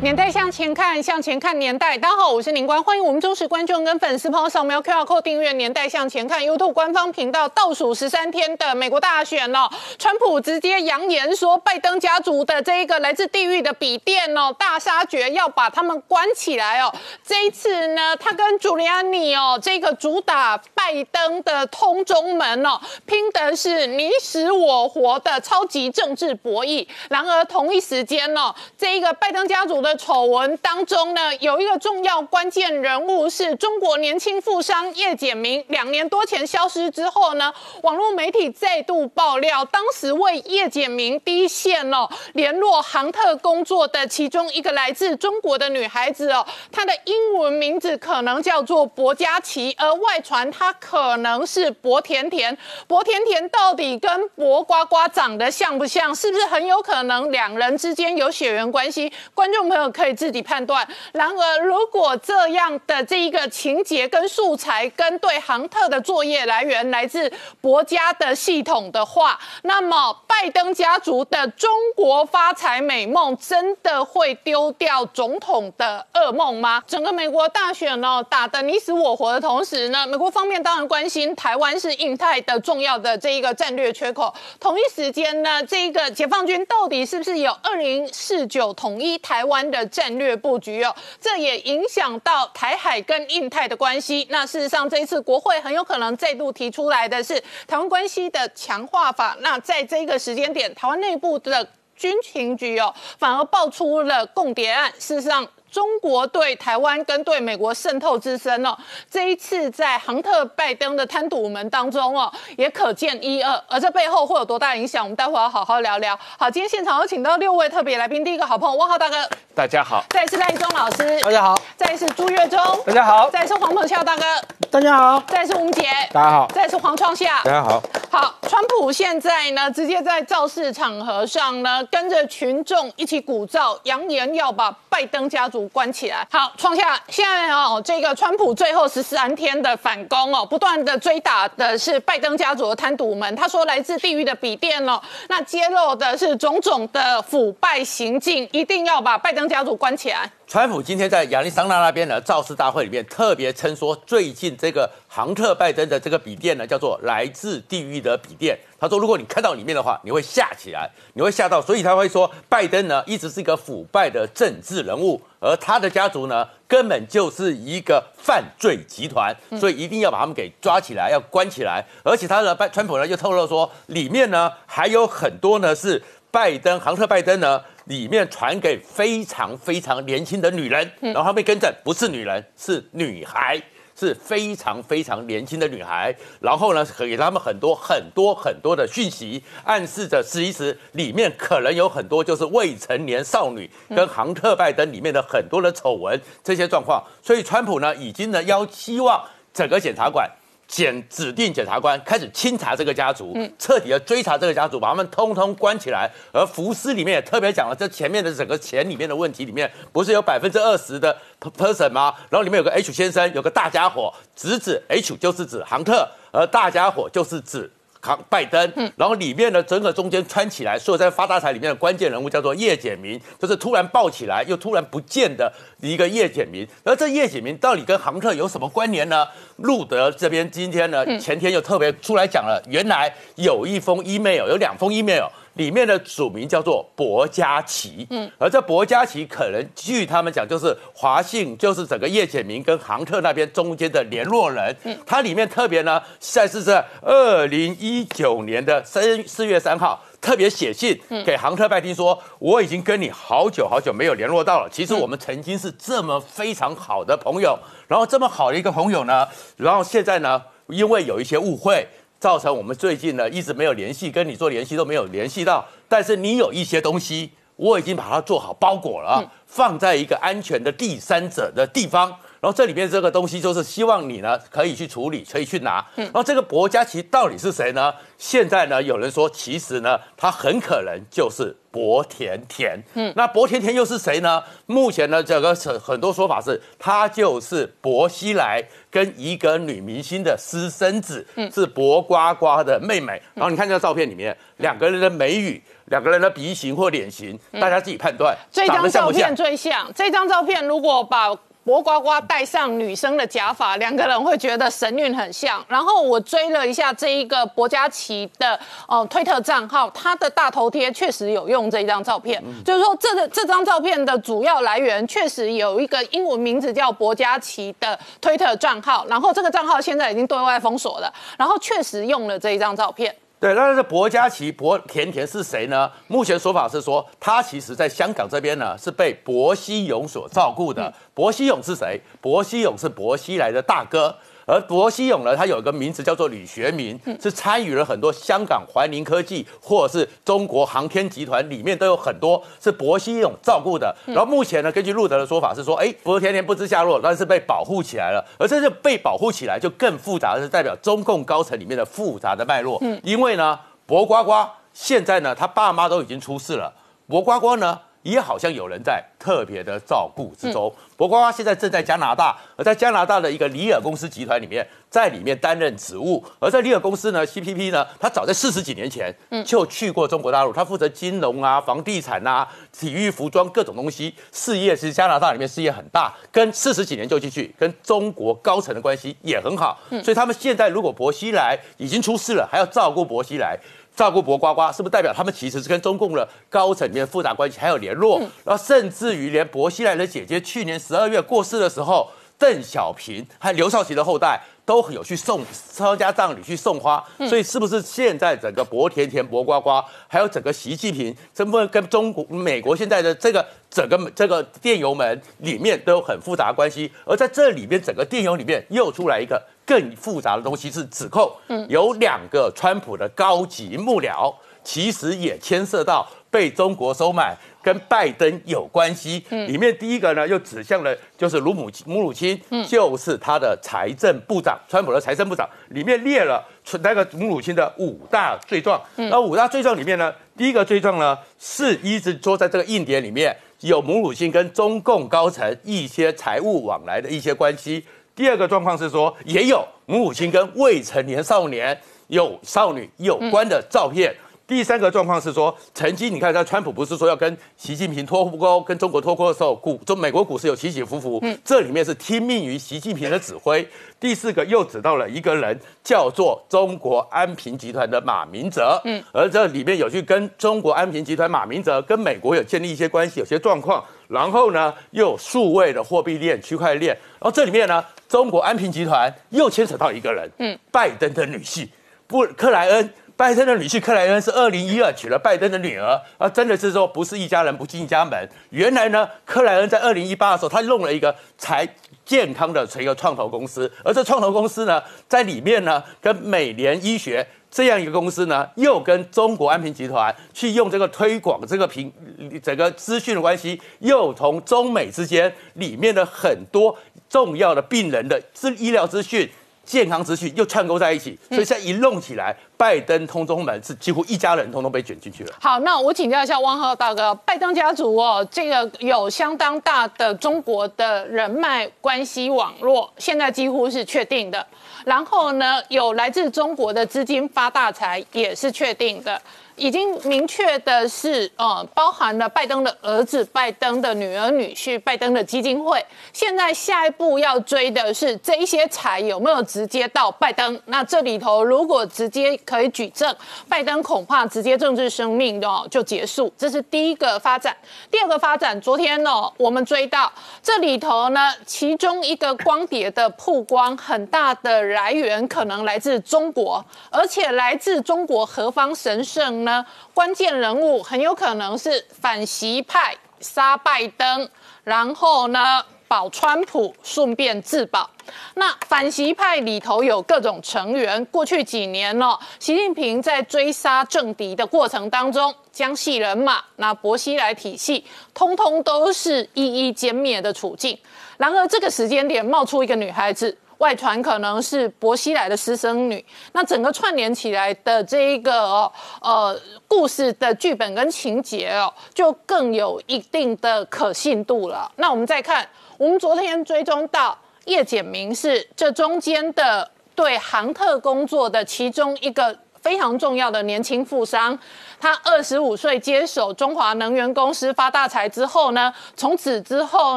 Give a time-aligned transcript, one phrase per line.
[0.00, 1.98] 年代向前看，向前看年代。
[1.98, 7.48] 大家好，我是林官，欢迎我们忠实观众跟粉丝朋友扫描 QR Code 订阅《年代向前看》YouTube 官方频道。
[7.48, 9.68] 倒数十三天的美国大选哦，
[9.98, 16.94] 川普直接扬言说，拜登家族的这一个来自地狱的笔电哦，大杀绝要把他们关起来哦。
[17.26, 26.86] 这一次呢，他跟朱利安尼哦，这个主打拜登的通中门哦，拼的是你死我活的超级政治博弈。
[27.10, 35.64] 然而同一时间哦，这一个拜登家族的的丑闻当中呢，有一个重要关键人物是中国年轻富商叶简明。
[35.68, 37.50] 两年多前消失之后呢，
[37.82, 52.56] 网络媒体再度爆料，当时为叶简明第一线哦联络航特工作的其中一个来自中国的女孩子哦，她的英文名字可能叫做薄佳琪，而外传她可能是薄甜甜。
[52.86, 56.14] 薄甜甜到底跟薄瓜瓜长得像不像？
[56.14, 59.10] 是不是很有可能两人之间有血缘关系？
[59.32, 59.77] 观众朋。
[59.90, 60.88] 可以自己判断。
[61.12, 76.82] 然而，如果这样的这一个情节跟素材跟对航特的作业来源来自国家的系统的话，那么拜登家族的中国发财美梦真的会丢掉总统的噩梦吗？
[76.86, 84.32] 整个美国大选呢，打得你死我活的同时呢，美国方面当然关心台湾是印太的重要的这一个战略缺口。
[84.60, 89.84] 同一时间呢，这一个解放军到底是不是有二零四九统一台湾的？
[89.86, 94.26] 战略布局哦，这也影响到台海跟印太的关系。
[94.30, 99.36] 那事实上，这一次国会很有可能再度提出来的是台湾关系的强化法。
[99.40, 104.92] 那在这个时间点，台湾内部的军情局哦，反而爆出了共谍案。
[104.98, 108.76] 事实上，中国对台湾跟对美国渗透之深哦，
[109.10, 113.62] 这一次在亨特拜登的贪赌门当中哦，也可见一二。
[113.68, 115.04] 而这背后会有多大影响？
[115.04, 116.18] 我们待会要好好聊聊。
[116.38, 124.22] 好，今天现场有请到六位特别来宾，第一个好朋友汪浩大哥，大家好；再是赖中老师，大家好；再是朱月忠，大家好；再是黄鹏孝大哥，
[124.70, 127.82] 大家好；再是吴杰，大家好；再是黄创夏，大家好。
[128.10, 136.26] 好，川普现在呢，直接在造势场合上呢，跟着群众一起鼓噪，扬言要把拜登家族关起来。
[136.30, 143.34] 好，创下现在哦，这个川普最后十三天的反攻哦，不断的追打的是拜登家族的贪赌门。
[143.34, 150.30] 他说来自地狱的笔电哦，那揭露的是种种的腐败行径，一定要把拜登家族关起来。
[150.48, 158.58] 川普今天在亚利桑那那边的造势大会里面特别称说，最近这个杭特拜登的这个笔电呢，叫做来自地狱的笔电。
[158.80, 171.84] 他说，如果你看到里面的话，你会吓起来，你会吓到，所以他会说，拜登呢一直是一个腐败的政治人物，而他的家族呢根本就是一个犯罪集团，所以一定要把他们给抓起来，要关起来。
[172.02, 177.62] 而且他的拜川普呢又透露说，里面呢还有很多呢是拜登杭特拜登呢。
[177.88, 183.60] 里面传给非常非常年轻的女人，然后他被更正，不是女人，是女孩，
[183.98, 186.14] 是非常非常年轻的女孩。
[186.40, 197.02] 然后呢，给他们很多很多很多的讯息，暗示着其实里面可能有很多就是未成年少女跟杭特拜登里面的很多的丑闻这些状况。
[197.22, 199.24] 所以川普呢，已经呢要希望
[199.54, 200.30] 整个检察官。
[200.68, 206.08] 检指定检察官开始清查这个家族，彻底的追查这个家族，把他们通通关起来。
[206.30, 212.14] 而福斯里面也特别讲了，这前面的整个钱里面的问题里面，不是有百分之二十的 person 吗？
[212.28, 217.70] 然后里面有个 H 先生，有个大家伙，直指 H 就是指杭特，而大家伙就是指。
[218.00, 226.66] 康拜登，然后里面呢，整个中间穿起来，所有在发大财里面的关键人物叫做叶简明，就是突然爆起来又突然不见的一个叶简明。
[226.84, 229.26] 而这叶简明到底跟航特有什么关联呢？
[229.56, 235.24] 路德这边今天呢，前天又特别出来讲了，原来有一封 email，有两封 email。
[235.58, 250.96] 里面的署名叫做薄佳琪，嗯，而这薄佳琪可能据他们讲，就是华信，就是整个叶简明跟航特那边中间的联络人，嗯，它里面特别呢，在是在二零一九年的三四月三号，特别写信
[251.26, 261.84] 给航特拜丁说，我已经跟你好久好久没有联络到了，其实我们曾经是这么非常好的朋友，然后这么好的一个朋友呢，然后现在呢，因为有一些误会。
[262.20, 265.66] 造成我们最近呢一直没有联系，跟你做联系都没有联系到。
[265.88, 272.18] 但是你有一些东西，我已经把它做好包裹了，放在一个安全的第三者的地方。
[272.40, 275.84] 然后这里面这个东西就是希望你呢可以去处理，可以去拿。
[275.96, 277.92] 然后这个博嘉琪到底是谁呢？
[278.16, 282.80] 现在呢有人说，其实呢他很可能就是薄甜甜。
[282.94, 284.42] 嗯，那薄甜甜又是谁呢？
[284.66, 293.20] 目前呢这个很很多说法是，他就是薄熙来跟一个女明星的私生子，是薄瓜瓜的妹妹。
[293.34, 295.62] 然后你看这个照片里面，两个人的眉宇。
[295.88, 298.36] 两个人的鼻型或脸型，大家自己判断。
[298.52, 299.90] 这张照片最像。
[299.94, 301.34] 这张照片如果把
[301.68, 305.62] 博瓜瓜戴上女生的假发，两个人会觉得神韵很像。
[305.68, 323.14] 然后我追了一下这一个博佳琪的哦推特账号，他的大头贴确实有用这一张照片，就是说这个这张照片的主要来源确实有一个英文名字叫博佳琪的推特账号，然后这个账号现在已经对外封锁了，然后确实用了这一张照片。
[323.40, 325.88] 对，那这博佳琪、薄甜甜是谁呢？
[326.08, 330.92] 目前说法是说，他其实在香港这边呢是被薄熙勇所照顾的。
[331.14, 332.00] 薄熙勇是谁？
[332.20, 334.16] 薄熙勇是薄熙来的大哥。
[334.48, 343.94] 而薄熙勇呢，他有一个名字叫做李学明，是参与了很多香港环宁科技或者是中国航天集团里面都有很多是薄熙勇照顾的。
[344.06, 348.24] 然后目前呢，根据路德的说法是说，哎，博天天不知下落，但是被保护起来了。
[348.38, 352.78] 而这是被保护起来，就更复杂的，是代表中共高层里面的复杂的脉络。
[352.80, 356.72] 嗯，因为呢，薄瓜瓜现在呢，他爸妈都已经出事了，
[357.06, 357.78] 薄瓜瓜呢。
[358.08, 360.72] 也好像有人在特别的照顾之中。
[360.96, 366.24] 博瓜瓜现在正在加拿大，而在加拿大的一个里尔公司集团里面，在里面担任职务。
[366.40, 369.14] 而在里尔公司呢，CPP 呢，他早在四十几年前
[369.46, 376.12] 就去过中国大陆，他负责金融啊、房地产啊、体育服装各种东西事业，是加拿大里面事业很大。
[376.32, 379.78] 跟四十几年就进去，跟中国高层的关系也很好。
[380.02, 383.56] 所以他们现在如果薄熙来已经出事了，还要照顾薄熙来。
[383.98, 388.20] 照顾博瓜瓜，是不是代表他们其实是跟中共的高层里面复杂关系还有联络？
[388.44, 392.08] 然后甚至于连薄熙来的姐姐去年十二月过世的时候，
[392.38, 397.04] 邓小平还有刘少奇的后代都有去送参加葬礼去送花。
[397.28, 406.92] 所以是不是现在整个薄甜甜、薄瓜瓜，还有整个习近平，这部分跟中国、美国现在的这个整个这个电邮门里面都有很复杂关系？
[407.04, 409.42] 而在这里边，整个电邮里面又出来一个。
[409.68, 411.30] 更复杂的东西是指控，
[411.68, 414.34] 有两个川普的高级幕僚，
[414.64, 419.22] 其实也牵涉到被中国收买，跟拜登有关系。
[419.28, 425.46] 里面第一个呢，又指向了就是卢母母母亲，就是他的财政部长，川普的财政部长。
[425.68, 426.42] 里面列了
[426.80, 428.80] 那个母母亲的五大罪状。
[428.96, 437.84] 那五大罪状里面呢，第一个罪状呢，是一直坐在这个印典里面有母乳亲跟中共高层一些财务往来的一些关系。
[438.18, 444.12] 第二个状况是说，也有母亲跟未成年少年有少女有关的照片。
[444.48, 451.18] 第三个状况是说，曾经你看，在川普不是说要跟习近平脱钩、跟中国脱钩的时候，股中美国股市有起起伏伏。
[451.20, 453.68] 嗯，这里面是听命于习近平的指挥。
[454.00, 458.80] 第四个又指到了一个人，叫做中国安平集团的马明哲。
[458.86, 463.84] 嗯，而这里面有去跟中国安平集团马明哲跟美国有建立一些关系，有些状况。
[464.08, 466.96] 然后呢，又有数位的货币链、区块链。
[467.20, 467.84] 然后这里面呢。
[468.08, 471.68] 中国安平集团又牵扯到一个人，嗯，拜登的女婿
[472.06, 478.16] 布克莱恩，拜登的女婿克莱恩是二零一二娶了拜登的女儿，啊，真的是说不是一家人不进一家门。
[478.50, 481.68] 原来呢，克莱恩在二零一八的时候，他弄了一个财
[482.04, 491.92] 健康的一个创投公司，而这创投公司呢，在里面呢，跟美联医学这样一个公司呢，又跟中国安平集团去用这个推广这个平
[492.40, 496.78] 整个资讯的关系，又从中美之间里面的很多。
[497.10, 499.26] 重要的病人的资医疗资讯、
[499.68, 505.32] 健康资讯又串勾在一起，所以现在一弄起来，拜登通中门是几乎一家人通通被卷进去了。
[505.38, 514.44] 好，那我请教一下汪浩大哥，拜登家族哦，这个有相当大的中国的人脉关系网络，现在几乎是确定的。
[514.86, 519.20] 然后呢，有来自中国的资金发大财也是确定的。
[519.58, 525.84] 已经明确的是，呃，包含了拜登的儿子、拜登的女儿、女婿、拜登的基金会。
[526.12, 530.60] 现在下一步要追的是这一些财有没有直接到拜登？
[530.66, 533.12] 那这里头如果直接可以举证，
[533.48, 536.32] 拜登恐怕直接政治生命哦就结束。
[536.38, 537.56] 这是第一个发展。
[537.90, 540.10] 第二个发展，昨天呢，我们追到
[540.40, 549.47] 这里头呢，其中一个光碟的曝光很大的来源可能来自中国，而且来自中国何方神圣？
[549.48, 549.64] 呢
[549.94, 554.28] 关键人物很有可能是反习派杀拜登，
[554.62, 557.88] 然后呢，保川普，顺便自保。
[558.34, 570.78] 那反习派里头有各种成员，过去几年了，习近平在追杀政敌的过程当中，江系人马、那薄熙来体系，通通都是一一歼灭的处境。
[571.16, 573.36] 然而这个时间点冒出一个女孩子。
[573.58, 579.36] 外传可能是薄熙来的私生女，那整个串联起来的这一个呃
[579.66, 584.70] 故事的剧本跟情节哦，就更有一定的可信度了。
[584.76, 594.38] 那我们再看，我们昨天追踪到叶简明是这中间的对航特工作的其中一个非常重要的年轻富商，
[594.78, 599.96] 他二十五岁接手中华能源公司发大财之后呢，从此之后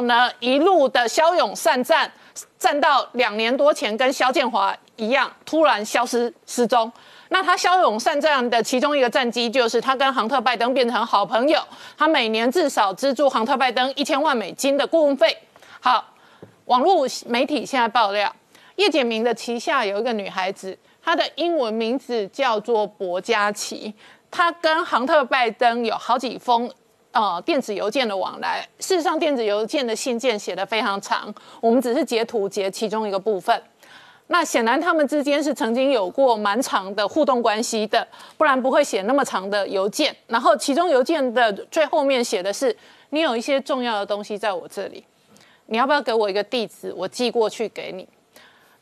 [0.00, 2.10] 呢，一路的骁勇善战。
[2.58, 6.90] 站到两年多前，跟肖建华一样，突然消失失踪。
[7.28, 11.60] 那他骁勇善战的其中一个战绩，就是他跟杭特拜登变成好朋友。
[11.96, 15.36] 他每年至少资助杭特拜登一千万美金的顾问费。
[15.80, 16.04] 好，
[16.66, 18.34] 网络媒体现在爆料，
[18.76, 23.94] 叶简明的旗下有一个女孩子，她的英文名字叫做博佳琪。
[24.30, 26.70] 她跟杭特拜登有好几封。
[27.12, 33.62] 呃，电子邮件的往来，事实上，电子邮件的信件写得非常长，我们只是截图截其中一个部分。
[34.28, 38.06] 那显然他们之间是曾经有过蛮长的互动关系的，
[38.38, 40.14] 不然不会写那么长的邮件。
[40.26, 42.74] 然后其中邮件的最后面写的是：
[43.10, 45.04] 你有一些重要的东西在我这里，
[45.66, 48.08] 你要不要给我一个地址，我寄过去给你？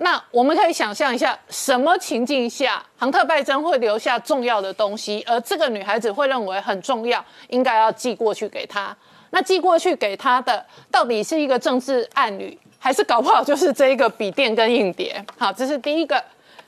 [0.02, 8.96] 那我们可以想象一下，什么情境下杭特拜登会留下重要的东西，而这个女孩子会认为很重要，应该要寄过去给他。
[9.28, 15.22] 那寄过去给他的，到底是一个政治暗语，还是搞不好就是这一个笔电跟硬碟？
[15.38, 16.24] 好，这是第一个。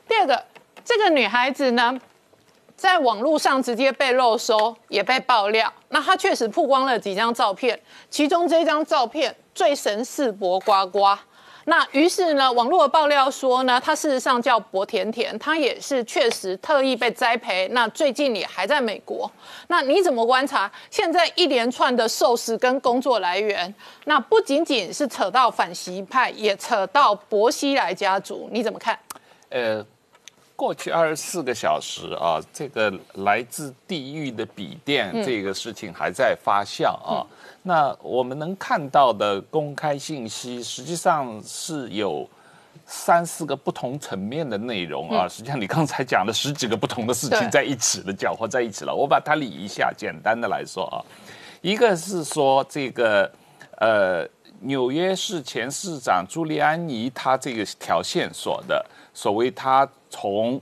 [0.06, 0.44] 第二个，
[0.84, 1.98] 这个女孩子呢，
[2.76, 5.72] 在网络上直接被肉收，也被爆料。
[5.88, 11.18] 那她确实曝光了几张照片，其中这张照片最神似博瓜瓜。
[11.64, 17.68] 那于是呢，网络爆料说呢，他事实上叫薄甜甜，他也是确实特意被栽培。
[17.72, 19.30] 那最近也还在美国。
[19.68, 23.72] 那你怎么观察现在一连串的受司跟工作来源？
[24.06, 28.98] 那不仅仅是扯到反习派，也扯到薄熙来家族，你怎么看？
[29.50, 29.84] 呃，
[30.56, 37.24] 过去二十四个小时啊，这个来自地狱的笔电这个事情还在发酵啊。
[37.64, 42.28] 那我们能看到的公开信息，实际上是有
[42.84, 45.28] 三四个不同层面的内容啊。
[45.28, 48.92] 实际上，你刚才讲的十几个不同的事情在一起的，搅和在一起了。
[48.92, 50.98] 我把它理一下，简单的来说啊，
[51.60, 53.30] 一个是说这个
[53.78, 54.28] 呃，
[54.62, 60.60] 纽约市前市长朱利安尼他这个条线索的，所谓他从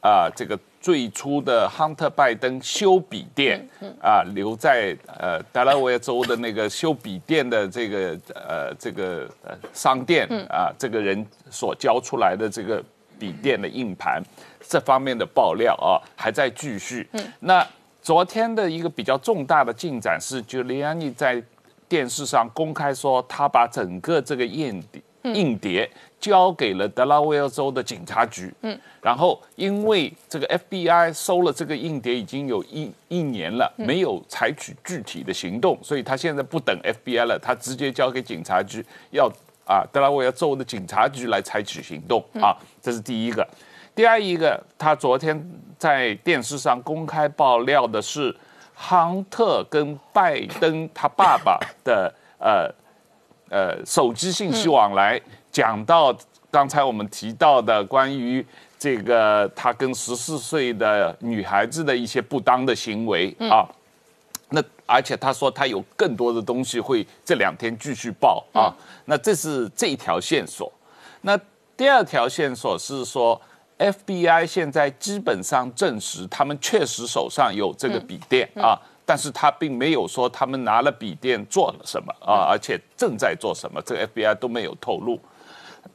[0.00, 0.58] 啊这个。
[0.80, 3.60] 最初的亨特拜登修笔电
[4.00, 12.82] 啊，留在呃德拉维亚州的那个修笔电的这个呃这个呃商店啊，这个人所交出来的这个
[13.18, 14.22] 笔电的硬盘，
[14.66, 17.06] 这方面的爆料啊还在继续。
[17.40, 17.66] 那
[18.00, 21.42] 昨天的一个比较重大的进展是，就利安尼在
[21.86, 24.82] 电视上公开说，他把整个这个硬
[25.24, 25.90] 硬碟。
[26.20, 39.32] 交给了德拉维尔州的警察局，嗯，然后因为这个 FBI 收了这个硬碟已经有一一年了，没有采取具体的行动，所以他现在不等 FBI 了，他直接交给警察局，要
[39.66, 43.46] 啊德拉维尔州的警察局来采取行动啊，这是第一个。
[43.94, 48.34] 第二一个，他昨天在电视上公开爆料的是，
[48.74, 52.70] 亨特跟拜登他爸爸的呃
[53.48, 55.18] 呃手机信息往来。
[55.52, 56.16] 讲到
[56.50, 58.44] 刚才我们提到的关于
[58.78, 63.68] 这个他跟十四岁的女孩子的一些不当的行为啊，
[64.48, 70.72] 那而且他说他有更多的东西会这两天继续报啊，那这是这一条线索。
[71.20, 71.38] 那
[71.76, 73.40] 第二条线索是说
[73.78, 85.20] ，FBI 现在基本上证实他们确实手上有这个笔电啊，但是他并没有说他们拿了笔电做了什么啊，而且正在做什么，这个 FBI 都没有透露。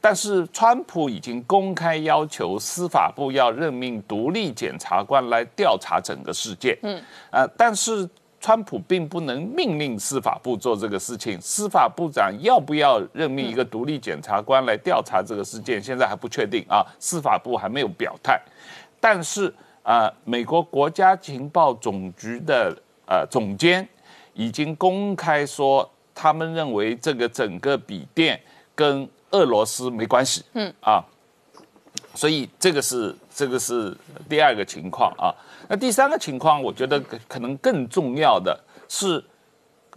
[0.00, 6.78] 但是，川普已经公开要求司法部要任命独立检察官来调查整个事件。
[6.82, 8.08] 嗯，呃，但是
[8.40, 11.40] 川普并不能命令司法部做这个事情。
[11.40, 16.84] 司法部长要不要任命一个独立检察官来调查这个事件，现在还不确定啊。
[17.00, 18.40] 司法部还没有表态。
[19.00, 22.76] 但是啊，美国国家情报总局的
[23.06, 23.88] 呃总监
[24.34, 28.40] 已经公开说，他们认为这个整个笔电
[28.74, 31.04] 跟俄罗斯没关系，嗯啊，
[32.14, 33.96] 所以这个是这个是
[34.28, 35.34] 第二个情况啊。
[35.68, 39.22] 那第三个情况，我觉得可能更重要的是，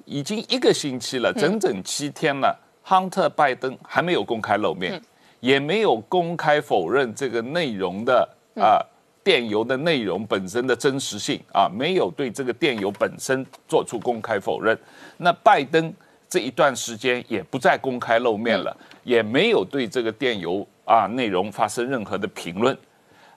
[0.06, 5.02] 已经一个星期了，整整七天了，亨特拜登还没有公开露面，
[5.40, 8.84] 也没有公开否认这个内容的啊。
[9.22, 14.76] 电邮的内容本身的真实性啊，没有对这个电邮本身做出公开否认。
[15.18, 15.94] 那拜登
[16.28, 18.76] 这一段时间也不再公开露面了，
[19.10, 22.78] 也没有对这个电邮啊内容发生任何的评论。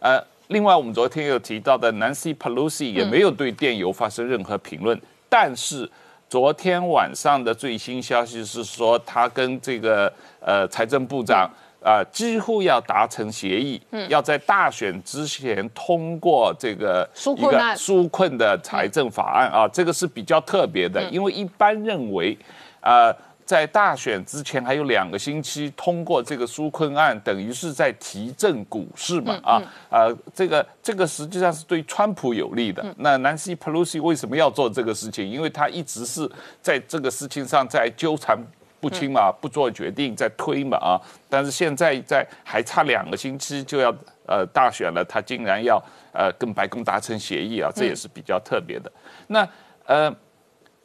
[0.00, 5.00] 呃，另外我们昨天有提到的 Nancy Pelosi 也没有对电邮发生任何评论。
[5.30, 5.90] 但是
[6.28, 11.50] 昨天晚上的最新消息是说，他跟这个呃财政部长。
[11.84, 22.38] 啊，几乎要达成协议，要在大选之前通过这个纾困案、纾困的财政法案啊，这个是比较特别的，因为一般认为，
[22.80, 23.12] 啊，
[23.52, 32.82] 在大选之前还有两个星期通过这个纾困案，等于是在提振股市嘛，啊啊，这个这个实际上是对川普有利的。
[32.96, 35.28] 那南希·佩洛西为什么要做这个事情？
[35.28, 36.26] 因为他一直是
[36.62, 38.38] 在这个事情上在纠缠。
[38.80, 40.98] 不清嘛，不做决定在推嘛啊！
[41.28, 43.94] 但是现在在还差两个星期就要
[44.26, 45.80] 呃大选了，他竟然要
[46.12, 48.90] 呃跟白宫达成协议啊，这也是比较特别的。
[49.28, 49.48] 那
[49.86, 50.12] 呃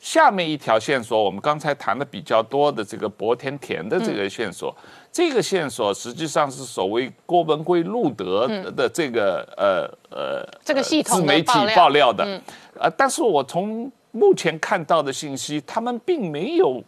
[0.07, 4.73] 下面一条线索，我们刚才谈的比较多的这个薄田田的这个线索，
[5.11, 12.13] 这个线索实际上是所谓郭文贵路德的这个呃呃这个系统自媒体爆料。
[12.13, 12.23] 的，
[12.79, 16.81] 呃，但是我从目前看到的信息，他们并没有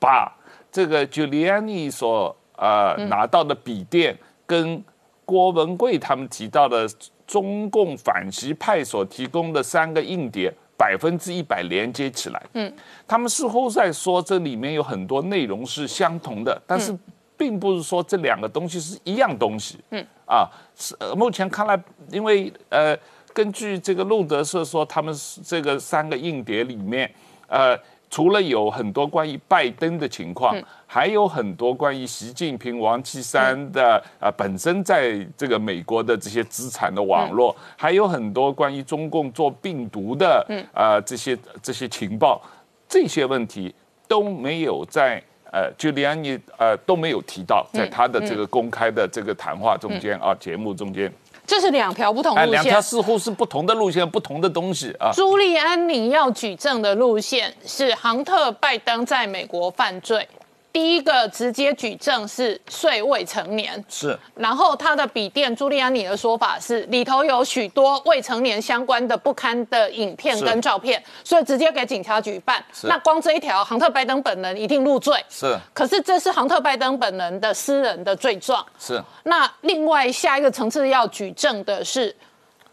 [0.00, 0.34] 把。
[0.72, 4.82] 这个 Giuliani 所呃拿到的笔电，跟
[5.26, 6.88] 郭文贵他们提到的
[7.26, 10.50] 中共反习派所提供的三个硬碟，
[10.82, 12.42] 百分之一百连接起来。
[12.54, 12.72] 嗯，
[13.06, 16.92] 他们似乎在说这里面有很多内容是相同的，但是
[17.36, 19.78] 并不是说这两个东西是一样东西。
[19.90, 22.98] 嗯，啊，是目前看来，因为呃，
[23.32, 27.08] 根据这个路德社说，他们这个三个硬碟里面，
[27.46, 27.78] 呃。
[28.12, 30.54] 除了有很多关于拜登的情况，
[30.92, 42.38] 还有很多关于习近平、王岐山的啊本身在这个美国的这些资产的网络，还有很多关于中共做病毒的啊这些这些情报，
[42.86, 43.74] 这些问题
[44.06, 45.18] 都没有在
[45.50, 51.10] 呃，就连你呃都没有提到在他的这个公开的这个谈话中间啊节目中间。
[51.46, 55.10] 这是两条不同路线，两条似乎是不同的路线，不同的东西啊。
[55.14, 60.28] 朱利安你要举证的路线是杭特拜登在美国犯罪。
[60.72, 64.18] 第一个直接举证是税未成年，是。
[64.34, 72.64] 然后他的笔电，朱利安尼的说法是里头有许多未成年相关的不堪的影片跟照片，所以直接给警察举办。
[72.84, 75.22] 那光这一条，杭特拜登本人一定入罪。
[75.28, 75.56] 是。
[75.74, 78.64] 可是这是杭特拜登本人的私人的罪状。
[78.78, 79.02] 是。
[79.24, 82.14] 那另外下一个层次要举证的是。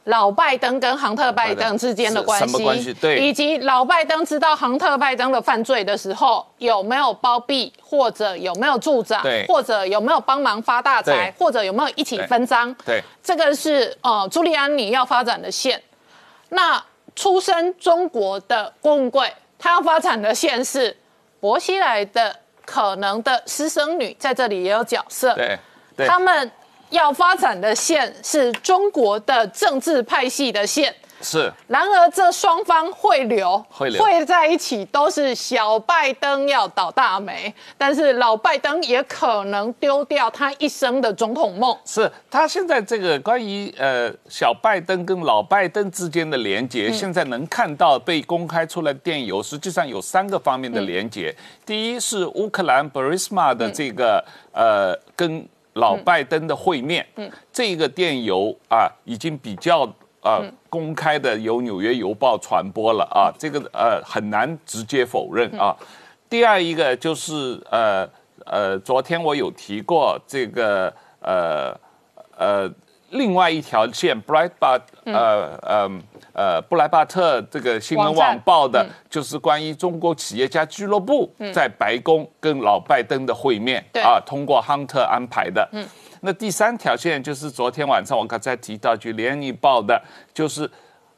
[0.09, 12.75] 老拜登跟亨特拜登之间的关系，对，以及老拜登知道亨特拜登的犯罪的时候，有没有包庇，或者有没有助长，或者有没有帮忙发大财，或者有没有一起分赃？
[12.83, 15.79] 对，这个是呃，朱利安尼要发展的线。
[16.49, 16.83] 那
[17.15, 20.97] 出身中国的郭文贵，他要发展的线是
[21.39, 25.35] 薄熙来的可能的私生女，在这里也有角色。
[25.35, 26.51] 对，他们。
[26.89, 31.51] 要发展的线是中国的政治派系的线，是。
[31.67, 41.77] 然而这双方汇流汇流汇在一起，都是小拜登要倒大霉，但是老拜登也可能丢掉他一生的总统梦。
[41.85, 51.35] 是他现在这个关于呃小拜登跟老拜登之间的连接，现在能看到被公开出来电邮，实际上有三个方面的连接。
[51.65, 55.47] 第一是乌克兰 Burisma 的这个呃跟。
[55.79, 59.83] 老拜登的会面，嗯，这个电邮啊，已经比较
[60.21, 65.75] 啊公开的由《纽约邮报》传播了啊，这个呃很难直接否认啊。
[66.29, 68.07] 第二一个就是呃
[68.45, 71.75] 呃，昨天我有提过这个呃
[72.37, 72.71] 呃
[73.09, 75.91] 另外一条线，Bright But 呃呃。
[76.39, 85.67] 呃，布莱巴特这个新闻网报的，就是关于中国企业家俱乐部在白宫跟老拜登的会面啊，通过亨特安排的。
[85.73, 85.85] 嗯，
[86.21, 90.01] 那第三条线就是昨天晚上我刚才提到，就联谊报的，
[90.33, 90.61] 就是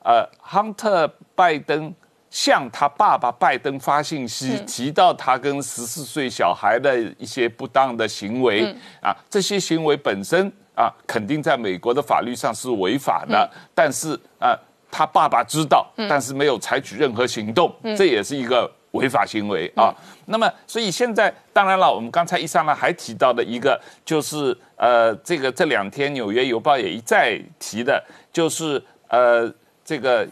[0.03, 1.93] 呃，亨特拜登
[2.31, 14.57] 向他爸爸拜登发信息，提到他跟十四岁小孩的一些不当的行为啊，这些行为本身啊，肯定在美国的法律上是违法的，但是啊。
[14.91, 19.91] 他爸爸知道，但是没有采取任何行动，这也是一个违法行为啊。
[20.25, 29.51] 那么，所以现在当然了，我们刚才一上来还提到的一个，就是呃，这个这两天《纽约邮报》也一再提的，就是呃，
[29.85, 30.27] 这个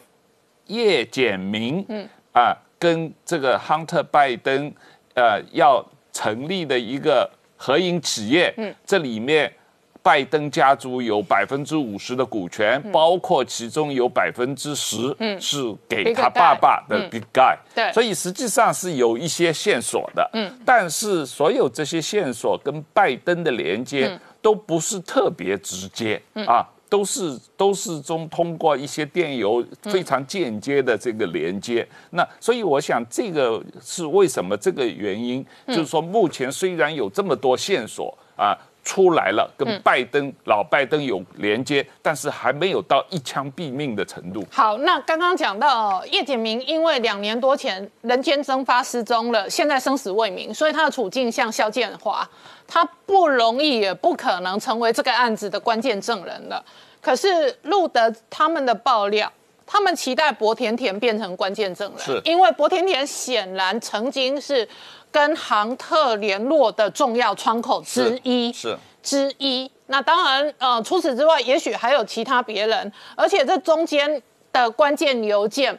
[0.67, 4.71] 叶简明，嗯啊，跟这个亨特拜登，
[5.13, 5.83] 呃，要。
[6.11, 9.49] 成立的一个合营企业，嗯，这里面。
[10.01, 31.85] 拜登家族有百分之五十的股权，包括其中有百分之十是给他爸爸的 Big Guy，对，所以实际上是有一些线索的，嗯，但是所有这些线索跟拜登的连接都不是特别直接啊，都是都是中通过一些电邮非常间接的这个连接。
[32.11, 38.57] 那所以我想这个是为什么这个原因，就是说目前虽然有这么多线索啊。
[38.83, 44.43] 出来了，跟拜登老拜登有连接，但是还没有到一枪毙命的程度。
[44.51, 52.27] 好，那刚刚讲到叶简明，因为两年多前人间蒸发失踪了，现在生死未明，所以他的处境像肖建华，
[52.67, 56.63] 他不容易，也不可能成为这个案子的关键证人了。
[57.01, 59.31] 可是路德他们的爆料，
[59.71, 62.21] 他们期待薄甜甜变成关键证人，是。
[62.25, 64.67] 因为薄甜甜显然曾经是。
[65.11, 68.77] 跟航特联络的重要窗口之一是。
[69.01, 74.21] 之一，那当然，呃，除此之外，也许还有其他别人，而且这中间
[74.53, 75.75] 的关键邮件，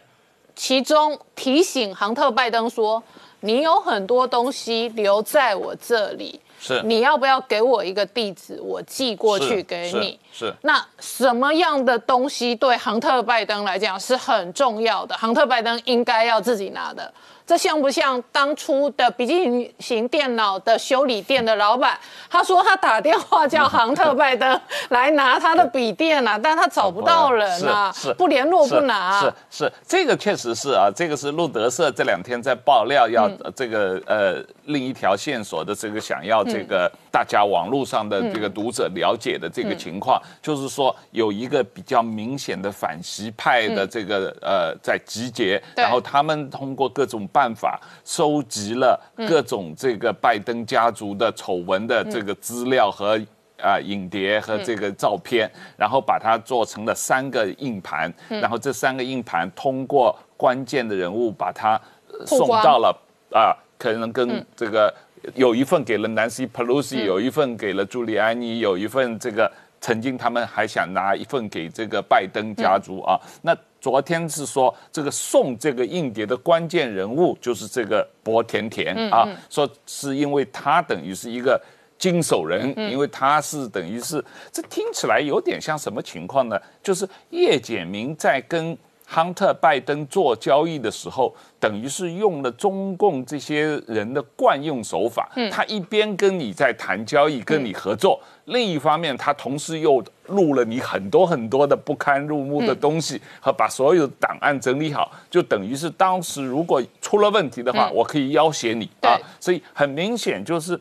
[0.57, 3.01] 其中提醒杭特拜登说，
[3.43, 10.21] 你有很多东西留在我这里，是你要不要给我一个地址，我寄过去给你？
[10.31, 15.17] 是那什么样的东西对亨特拜登来讲是很重要的？
[15.17, 17.13] 亨特拜登应该要自己拿的。
[17.51, 21.99] 这像不像当初的笔记型电脑的修理店的老板？
[22.31, 24.61] 他说他打电话叫杭特拜登
[24.91, 29.21] 来拿他的笔电啊，但他找不到人啊，是不联络不拿。
[29.21, 29.33] 是
[29.65, 34.37] 是，这个确实是啊，这个是路德社这两天在爆料，要这个呃
[34.67, 47.40] 另一条线索的这个想要这个大家网络上的这个读者了解的这个情况，就是说有一个比较明显的反习派的这个呃在集结，然后他们通过各种办。
[47.41, 53.19] 办法收集了各种这个拜登家族的丑闻的这个资料和
[53.57, 61.81] 啊影碟和这个照片，然后把它做成了三个硬盘，然后这三个硬盘通过关键的人物把它
[62.27, 62.95] 送到了
[63.33, 64.95] 啊，可能跟这个
[65.35, 69.51] 有一份给了 Nancy Pelosi，有一份给了朱利安尼，有一份这个
[69.81, 73.57] 曾经他们还想拿一份给这个拜登家族啊，那。
[73.81, 81.61] 昨天是说这个送这个硬碟的关键人物就是这个薄田田啊，说是因为他等于是一个
[81.99, 86.61] 经手人，因为他是等于是这听起来有点像什么情况呢？
[86.83, 88.77] 就是叶简明在跟。
[89.13, 95.29] 亨特·拜登做交易的时候，等于是用了中共这些人的惯用手法。
[95.35, 109.19] 嗯，他一边跟你在谈交易，跟你合作，另一方面，他同时又录了你很多很多的不堪入目的东西，和把所有档案整理好，就等于是当时如果出了问题的话，我可以要挟你啊。
[109.41, 110.79] 所以很明显就是。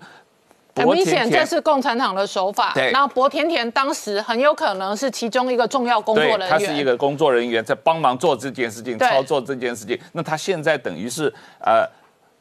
[0.76, 2.72] 很明显，这是共产党的手法。
[2.74, 6.50] 对，然后薄甜甜当时很有可能是其中一个重要工作人员。
[6.50, 10.00] 他是一个工作人员，在帮忙做这件事情，操作这件事情。
[10.14, 11.86] 那他现在等于是，呃，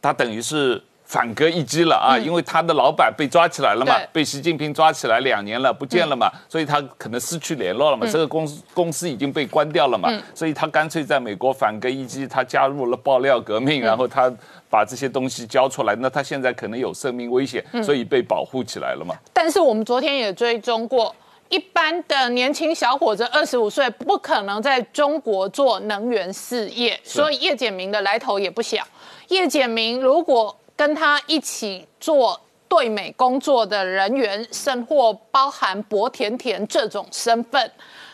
[0.00, 8.06] 他等于是反戈一击了啊，因为他的老板被抓起来了嘛，被习近平抓起来两年了，不见了嘛，所以他可能失去联络了嘛。
[8.06, 14.32] 这个公司公司已经被关掉了嘛，所以他干脆在美国反戈一击，他加入了爆料革命，然后他。
[14.70, 19.14] 把这些东西交出来，那他现在可能有生命危险，所以被保护起来了嘛？
[19.32, 21.16] 但是我们昨天也追踪过，
[21.48, 28.86] 一般的年轻小伙子二十五岁不可能在中国做能源事业，所以叶简明的来头也不小。
[29.28, 37.70] 叶简明如果跟他一起做对美工作的人员，甚或包含薄甜甜这种身份，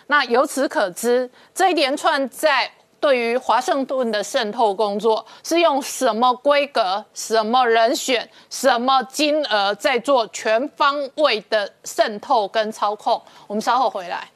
[0.06, 2.68] 那由此可知，这一连串在。
[3.00, 13.20] 对于华盛顿的渗透工作是用什么规格、什么人选、什么金额在做全方位的渗透跟操控？
[13.46, 14.26] 我们稍后回来。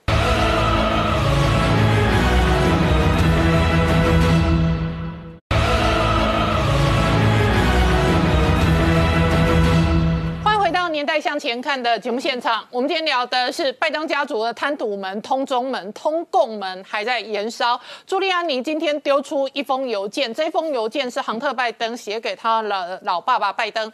[10.98, 17.80] 年代向前看的节目现场，我们今天聊的是拜登家族的贪赌门、通中门、通共门还在燃烧。
[18.04, 23.92] 朱利安尼今天丢出一封邮件，这封邮件是亨特·拜登写给他的老爸爸拜登，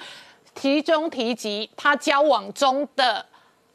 [0.54, 3.26] 其中提及他交往中的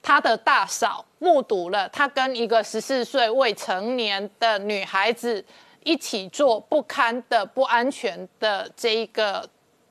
[0.02, 5.46] 他的大嫂目睹了他跟一个十四岁未成年的女孩子
[5.84, 9.48] 一起做不堪的、不安全的这一个。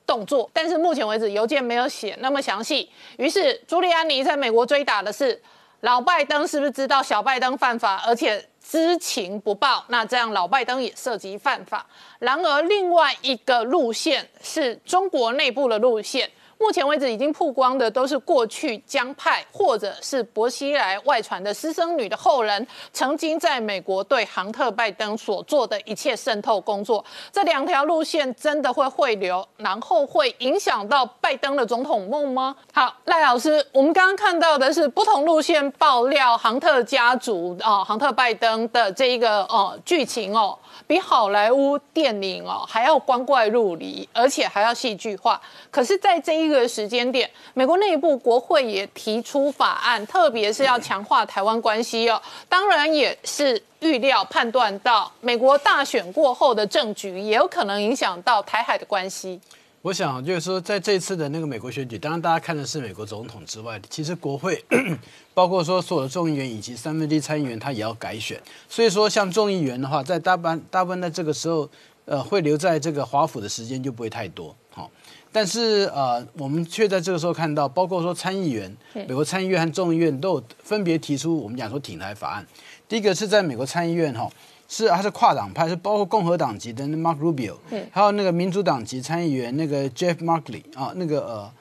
[0.09, 2.89] 动作，但是目前为止邮件没有写那么详细。
[3.17, 5.39] 于是朱利安尼在美国追打的是
[5.81, 9.85] 老拜登，是不是知道小拜登犯法，而且知情不报？
[9.89, 11.85] 那这样老拜登也涉及犯法。
[12.17, 16.27] 然而另外一个路线是中国内部的路线，
[16.59, 27.03] 目前为止已经曝光的都是过去江派或者是薄熙来外传的私生女的后人，曾经在美国对杭特拜登所做的一切渗透工作。
[27.31, 32.53] 这两条路线真的会汇流，然后会影响到拜登的总统梦吗？
[32.73, 40.59] 好，赖老师，我们刚刚看到的是不同路线爆料杭特家族啊，杭特拜登的这一个哦剧情哦。
[40.87, 45.39] 比好莱坞电影哦还要光怪陆离，而且还要戏剧化。
[45.69, 52.21] 可是，在这一个时间点，美国内部国会也提出法案，特别是要强化台湾关系哦。
[52.47, 59.39] 当然，也是预料判断到美国大选过后的政局，也有可能影响到台海的关系。
[59.81, 64.61] 我想就是说，在这次的那个美国选举，当然大家看的是美国总统之外，其实国会
[65.33, 68.37] 包括说所有的众议员以及三分之一参议员，他也要改选。
[68.67, 71.69] 所以说，像众议员的话，在大半大部分在这个时候，
[72.03, 74.53] 呃，会留在这个华府的时间就不会太多。
[74.71, 74.91] 好，
[75.31, 82.45] 但是呃，我们却在这个时候看到，包括说参议员，美国参议院和众议院都有分别提出我们讲说挺台法案。
[82.89, 84.29] 第一个是在美国参议院哈。
[84.69, 87.55] 是，他是跨党派，是包括共和党籍的 Mark Rubio，
[87.91, 91.51] 还有那个民主党籍参议员那个 Jeff Merkley 啊，那个呃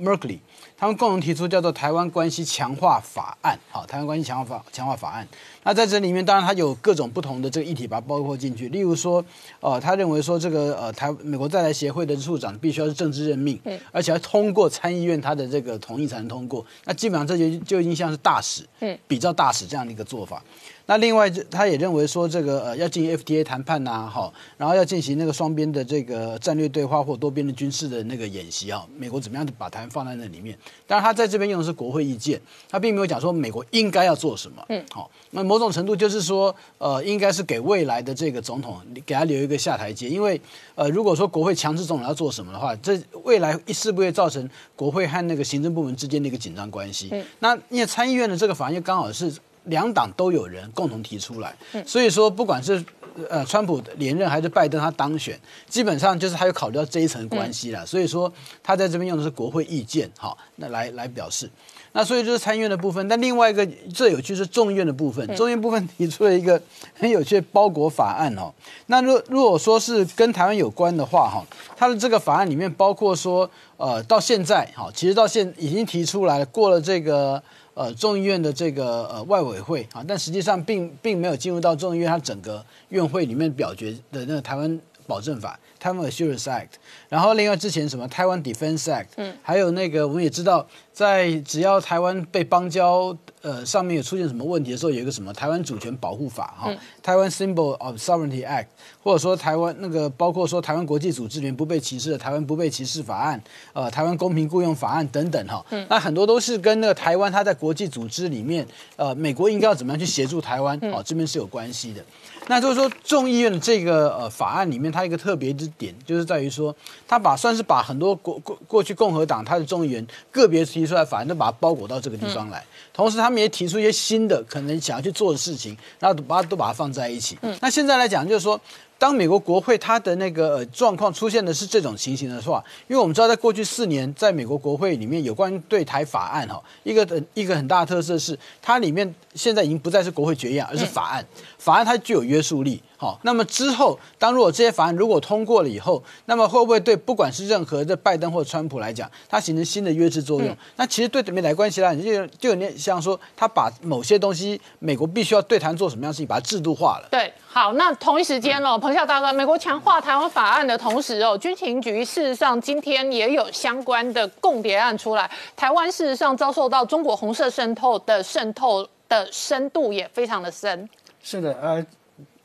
[0.00, 0.38] Merkley，
[0.74, 3.54] 他们共同提出叫做《台湾关系强化法案》。
[3.70, 5.26] 好，《台湾关系强化法强化法案》。
[5.64, 8.70] 那在这里面，当然它有各种不同的这个议题，把它包括进去。
[8.70, 9.22] 例如说，
[9.60, 13.60] 呃，他认为说这个呃台美国在台协会的处长必须要是政治任命，
[13.92, 16.64] 而且要通过参议院他的这个同意才能通过。
[16.86, 20.42] 那基本上这就就已经像是大使，嗯，比较大使这样的一个做法。
[20.90, 30.56] 那另外，他也认为说，这个呃要进行 FTA 谈判呐，哈，然后要进行那个双边的这个战略对话或多边的军事的那个演习啊，美国怎么样把台湾放在那里面？
[30.86, 34.64] 当然，他在这边用的是国会意见，他并没有讲说美国应该要做什么。
[34.70, 40.40] 嗯，好，那某种程度就是说，呃，应该是给未来的这个总统给他留一个下台阶，因为
[40.74, 47.10] 呃，如果说国会强制总统要做什么的话，这未来是不会造成国会和那个行政部门之间的一个紧张关系。
[47.12, 49.30] 嗯，那因为参议院的这个法案又刚好是。
[49.68, 51.54] 两党都有人共同提出来，
[51.86, 52.84] 所以说不管是
[53.28, 57.84] 呃川普连任还是拜登他当选，基本上就是他有考虑到这一层关系了。
[57.86, 61.48] 所以说他在这边用的是国会意见，好，那来来表示。
[61.92, 66.60] 那所以就是参院的部分，但另外一个最有趣是众院的部分，众院部分提出了一个
[66.94, 68.52] 很有趣的包裹法案哦。
[68.86, 71.42] 那如如果说是跟台湾有关的话哈，
[71.76, 77.42] 它的这个法案里面包括说，呃，到现在哈，其实到现已经提出来了过了这个。
[77.78, 85.58] 呃，众议院的这个呃外委会啊，但实际上并并没有进入到众议院它整个院会里面表决的那个台湾保证法。
[85.80, 86.70] 台湾 Assurance Act，
[87.08, 98.66] 然后另外之前什么台湾 Defense Act，嗯，还有那个我们也知道，在只要台湾被邦交，呃，上面有出现什么问题的时候，有一个什么台湾主权保护法哈，台湾 Symbol of Sovereignty Act，
[99.04, 103.40] 或者说台湾那个包括说台湾国际组织里面不被歧视的台湾不被歧视法案，
[103.72, 108.66] 呃，台湾公平雇佣法案等等哈，那很多都是跟那个台湾它在国际组织里面，
[108.96, 112.04] 呃，美国应该要怎么样去协助台湾，哦，这边是有关系的。
[112.48, 116.74] 那就是说，众议院的这个呃法案里面，它一个特别之点，就是在于说，
[117.06, 122.64] 它把算是把很多国过过去共和党它的众议员个别提出来法案，都把它包裹到这个地方来。
[122.92, 127.38] 同时，他们也提出一些新的可能想要去做的事情，然后把它都把它放在一起。
[127.60, 128.60] 那现在来讲，就是说。
[129.00, 141.24] 当美国国会它的那个呃状况出现的是这种情形的话，因为我们知道，在过去四年，在美国国会里面有关于对台法案哈，一个一个很大的特色是，它里面现在已经不再是国会决议，而是法案，
[141.58, 142.82] 法案它具有约束力。
[142.96, 150.56] 好，那么之后，当如果这些法案如果通过了以后，那么会不会对不管是任何的拜登或川普来讲，它形成新的约制作用？
[150.74, 157.06] 那其实对美台关系来讲，就就有点像说，他把某些东西，美国必须要对台做什么样的事情，把它制度化了。
[157.08, 170.88] 对，好，那同一时间哦，彭笑大哥，美国强化台湾法案的同时哦，军情局事实上今天也有相关的共谍案出来，台湾事实上遭受到中国红色渗透的渗透的深度也非常的深。
[171.30, 171.86] 是的，呃。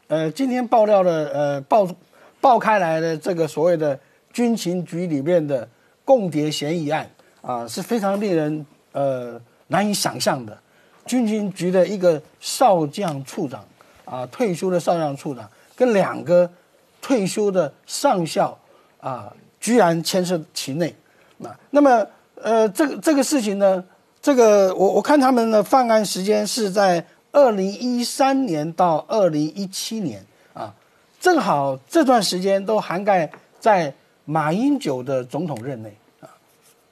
[0.09, 1.87] 呃，今天爆料的呃爆
[2.41, 3.97] 爆开来的这个所谓的
[4.33, 5.67] 军情局里面的
[6.03, 7.09] 共谍嫌疑案
[7.41, 10.55] 啊，是非常令人呃难以想象的。
[11.05, 13.65] 军情局的一个少将处长
[14.03, 16.47] 啊，退休的少将处长跟两个
[17.01, 18.55] 退休的上校
[18.99, 20.93] 啊，居然牵涉其内。
[21.37, 23.83] 那那么呃，这个这个事情呢，
[24.21, 27.03] 这个我我看他们的犯案时间是在。
[27.33, 30.73] 二零一三年到二零一七年啊，
[31.19, 33.93] 正好这段时间都涵盖在
[34.23, 35.91] 马英九的总统任内
[36.21, 36.29] 啊，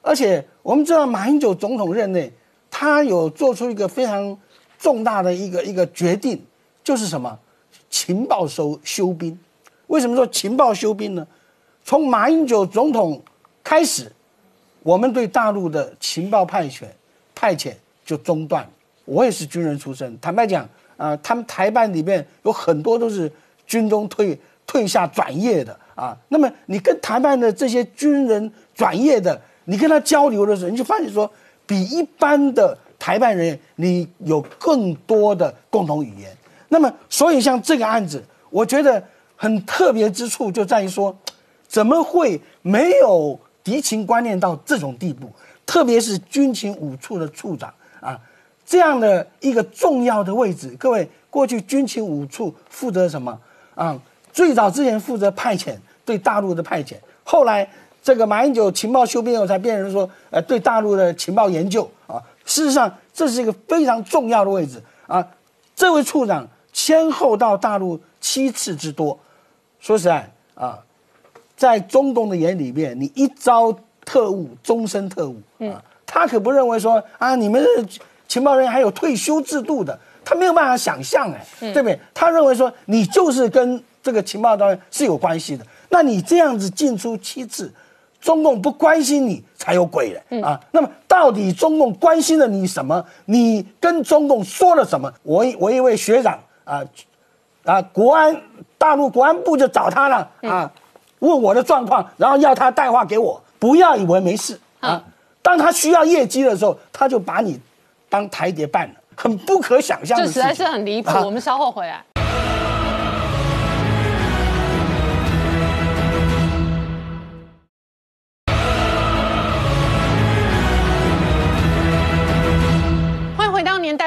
[0.02, 2.30] 而且我们知道马英九总统任内，
[2.68, 4.36] 他有做出一个非常
[4.80, 6.44] 重大的一个一个决定，
[6.82, 7.38] 就是什么
[7.88, 9.38] 情报收修兵。
[9.86, 11.24] 为什么说情报修兵呢？
[11.84, 13.22] 从马英九总统
[13.62, 14.10] 开始，
[14.82, 16.86] 我们对大陆的情报派遣
[17.32, 17.74] 派遣
[18.04, 18.68] 就中断。
[19.12, 23.30] 我也是军人出身，坦白讲啊，他们台办里面有很多都是
[23.66, 26.16] 军中退退下转业的啊。
[26.28, 31.30] 那么你跟台办的这些军人转业的，你跟他交流的时候，你就发现说，
[31.66, 36.34] 比一般的台办人员你有更多的共同语言。
[36.68, 39.02] 那么，所以像这个案子，我觉得
[39.36, 41.14] 很特别之处就在于说，
[41.68, 45.30] 怎么会没有敌情观念到这种地步？
[45.66, 47.72] 特别是军情五处的处长。
[48.64, 53.38] 这样的一个重要的位置，各位过去军情五处负责什么
[53.74, 54.00] 啊？
[54.32, 57.68] 最早之前负责派遣对大陆的派遣，后来
[58.02, 62.22] 这个马英九情报修编后才变成说，呃，对大陆的情报研究啊。
[62.46, 65.26] 事实上，这是一个非常重要的位置啊。
[65.76, 69.18] 这位处长先后到大陆七次之多，
[69.80, 70.78] 说实在啊，
[71.56, 77.62] 在中共的眼里面，你一招特务，终身特务啊，他可不认为说啊，你们。
[78.28, 81.98] 情报人员还有退休制度的，他没有办法想象哎，对不对？
[82.14, 87.72] 他认为说你就是跟这个情报单位是有关系的，那你这样子进出七次，
[88.20, 90.58] 中共不关心你才有鬼嘞啊！
[90.70, 93.04] 那么到底中共关心了你什么？
[93.26, 95.12] 你跟中共说了什么？
[95.22, 96.82] 我我一位学长啊
[97.64, 98.34] 啊，国安
[98.78, 100.72] 大陆国安部就找他了啊，
[101.18, 105.04] 问我的状况，然后要他带话给我，不要以为没事啊。
[105.42, 107.60] 当他需要业绩的时候，他就把你。
[108.12, 111.10] 当台谍办了，很不可想象，这实在是很离谱。
[111.24, 112.04] 我们稍后回来。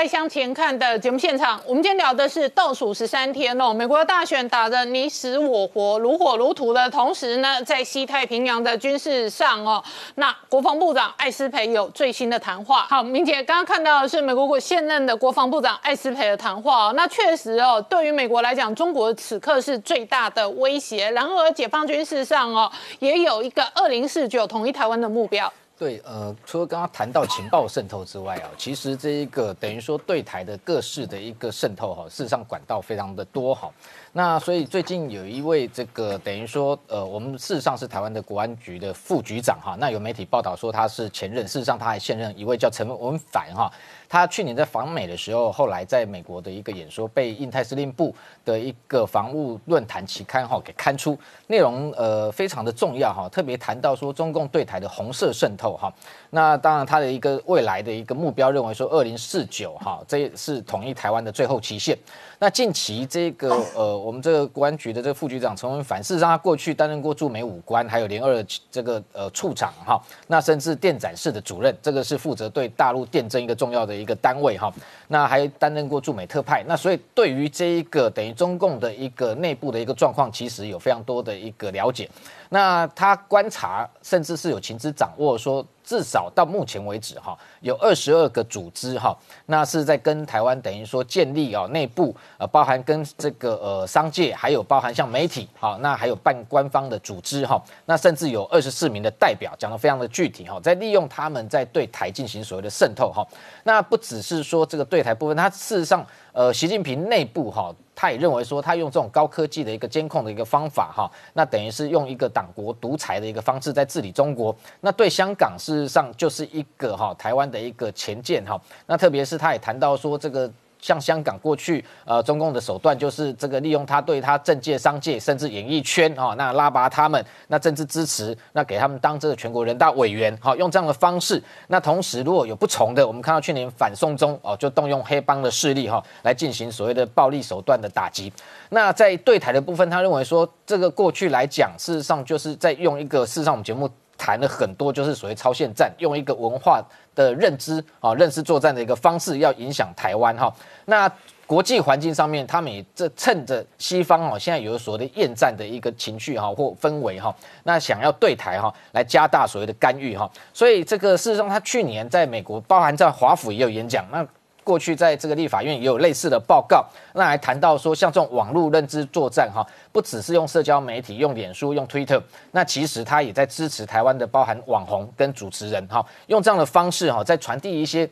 [0.07, 9.83] 向前看的节目现场，我们今天聊的是倒数十三天哦，美国的大选打得你死我活、如火如荼的同时呢，在西太平洋的军事上哦，
[10.15, 12.83] 那国防部长艾斯培有最新的谈话。
[12.89, 21.09] 好，明姐刚刚看到的是美国国现任的国防部长艾斯培的谈话，那确实哦，对于美国来讲，中国此刻是最大的威胁。
[21.11, 25.51] 然而，解放军事上哦，也有一个二零四九统一台湾的目标。
[25.77, 33.69] 对，呃，除了刚刚谈到情报渗透之外啊，其实这一个等于说对台的各式的一个渗透哈，事实上管道非常的多哈。
[34.13, 39.75] 那所以最近有一位这个等于说，呃，我们事实上是台湾的国安局的副局长哈。
[39.77, 43.69] 那有媒体报道说他是前任，事实上他还现任一位叫陈文凡哈。
[44.07, 48.13] 他去年在访美的时候，后来在美国的一个演说被印太司令部
[48.43, 55.93] 的一个防务论坛期刊哈给刊出，内容呃非常的重要哈，特别谈到说中共对台的红色渗透哈。
[56.35, 61.97] 那当然他的一个未来的一个目标，认为说二零四九哈，这也是统一台湾的最后期限。
[62.39, 74.69] 那近期这个 呃，我们这个国安局的这个副局长陈文凡，事实上他过去担任过驻美武官，还有联二这个呃处长哈，那甚至电展室的主任，这个是负责对大陆电侦一个重要的一个单位哈。
[75.07, 82.09] 那还担任过驻美特派，那所以对于这一个等于中共的一个内部的一个状况，其实有非常多的一个了解。
[82.49, 85.65] 那他观察，甚至是有情资掌握说。
[85.85, 103.25] 至少到目前为止，哈，有二十二个组织，哈，那是在跟台湾等于说建立啊内部，呃，包含跟这个呃商界，还有包含像媒体，哈，那还有半官方的组织，哈，那甚至有二十四名的代表，讲的非常的具体，哈，在利用他们在对台进行所谓的渗透，哈，
[103.63, 107.73] 那不只是说这个对台部分，它事实上，呃，习近平内部，哈。
[107.97, 114.53] 他也认为说，他用这种高科技的一个监控的一个方法，哈，那等于是用一个党国独裁的一个方式在治理中国。
[114.81, 118.59] 那对香港是事实上就是一个哈台湾的一个前舰，哈。
[118.85, 120.51] 那特别是他也谈到说这个。
[120.77, 131.41] 像香港过去，呃，中共的手段就是这个利用他对他政界、商界，甚至演艺圈啊，那拉拔他们，那政治支持，那给他们当这个全国人大委员，好，用这样的方式。
[131.69, 138.31] 那同时如果有不从的，我们看到去年反送中哦，就动用黑帮的势力哈，来进行所谓的暴力手段的打击。
[138.69, 143.89] 那在对台的部分，他认为说，这个过去来讲，事实上就是在用一个，事实上我们节目。
[144.17, 150.53] 谈了很多，就是所谓超限战，用一个文化的认知啊，认识作战的一个方式，要影响台湾哈。
[150.85, 151.11] 那
[151.47, 160.29] 国际环境上面，他们也这趁着西方哦，现在有所谓的厌战的一个情绪哈或氛围哈，那想要对台哈来加大所谓的干预哈。
[160.53, 164.25] 所以这个事实上，他去年在美国，包含在华府也有演讲那。
[164.65, 172.19] 过去在这个立法院也有类似的报告，那还谈到说，像这种网络认知作战，哈，不只是用社交媒体，用脸书，用 Twitter，
[172.51, 178.09] 那其实他也在支持台湾的包含网红跟主持人，哈，用这样的方式，哈，在传递一些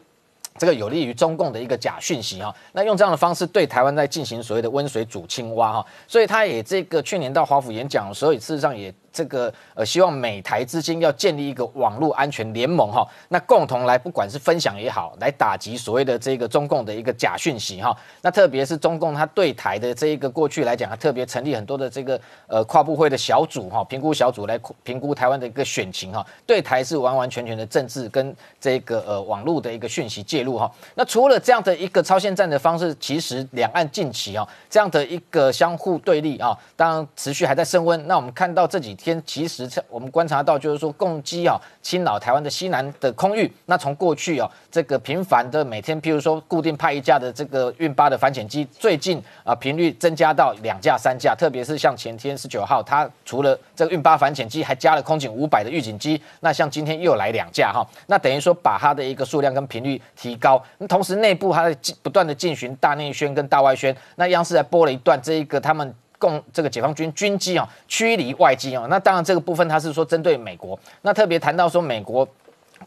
[0.57, 8.93] 这个有利于中共的一个假讯息，哈，那用这样的方式对台湾在进行所谓的温水煮青蛙，哈，所以他也这个去年到华府演讲的时候，也事实上也。
[9.13, 17.95] 这个呃，希望美台之间要建立一个网络安全联盟哈，那共同来不管是分享也好，来打击所谓的这个中共的一个假讯息哈。
[18.21, 26.25] 那特别是中共它对台的这一个过去来讲，它特别成立很多的这个呃跨部会的小组哈，评估小组来评估台湾的一个选情哈。
[26.47, 30.71] 对台是完完全全的政治跟这个呃网络的一个讯息介入哈。
[30.95, 38.07] 那除了这样的一个超限战的方式，其实两岸近期啊这样的一个相互对立啊，当然持续还在升温。
[38.07, 43.51] 那我们看到这几天天，其实我们观察到，就是说共机啊侵扰台湾的西南的空域。
[43.65, 51.35] 那从过去啊，这个频繁的每天，譬如说固定派一架的这个运八的反潜机，最近啊频率增加到两架、三架。
[51.35, 56.21] 特别是像前天十九号，它除了这个运八反潜机，还加了空警五百的预警机。
[56.39, 60.63] 那像今天又来两架哈，那等于说把它的一个数量跟频率提高。
[60.77, 63.93] 那同时内部它在不断的进行大内宣跟大外宣。
[64.15, 65.93] 那央视还播了一段这一个他们。
[66.23, 72.25] 共这个解放军军机啊驱离外机啊，那当然这个部分它是说针对美国，那特别谈到说美国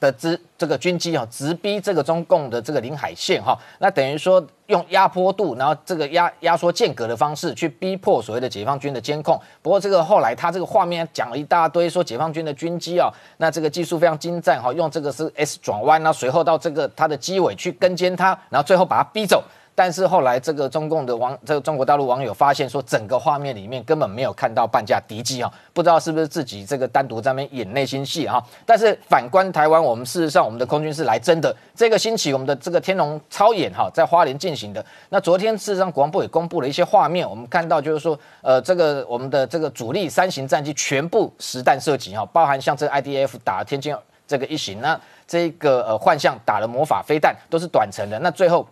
[0.01, 9.39] 的直这个军机啊直逼这个中共的这个领海线哈，那等于说用压迫度，然后这个压压缩间隔的方式去逼迫所谓的解放军的监控。
[9.61, 19.43] 不过这个后来他这个画面讲了一大堆，说解放军的军机啊，那这个技术非常精湛哈，用这个是 S 转弯，然后随后到这个它的机尾去跟监它，然后最后把它逼走。
[19.77, 28.43] 但是后来，这个中共的网，这个中国大陆网友发现说，整个画面里面根本没有看到半架敌机啊，不知道是不是自己这个单独在那边演内心戏哈。
[28.65, 31.55] 但是反观台湾，我们事实上我们的空军是来真的。
[31.75, 34.83] 这个星期我们的这个天龙超演哈，在花莲进行的。
[35.11, 43.95] 那昨天事实上国防部也公布了一些画面，我们看到就是说，呃，这个我们的这个主力三型战机全部实弹射击哈，包含像这 IDF 打天津
[44.27, 44.99] 这个一型，那
[45.29, 48.67] 这个呃幻象打了魔法飞弹都是短程的，那最后。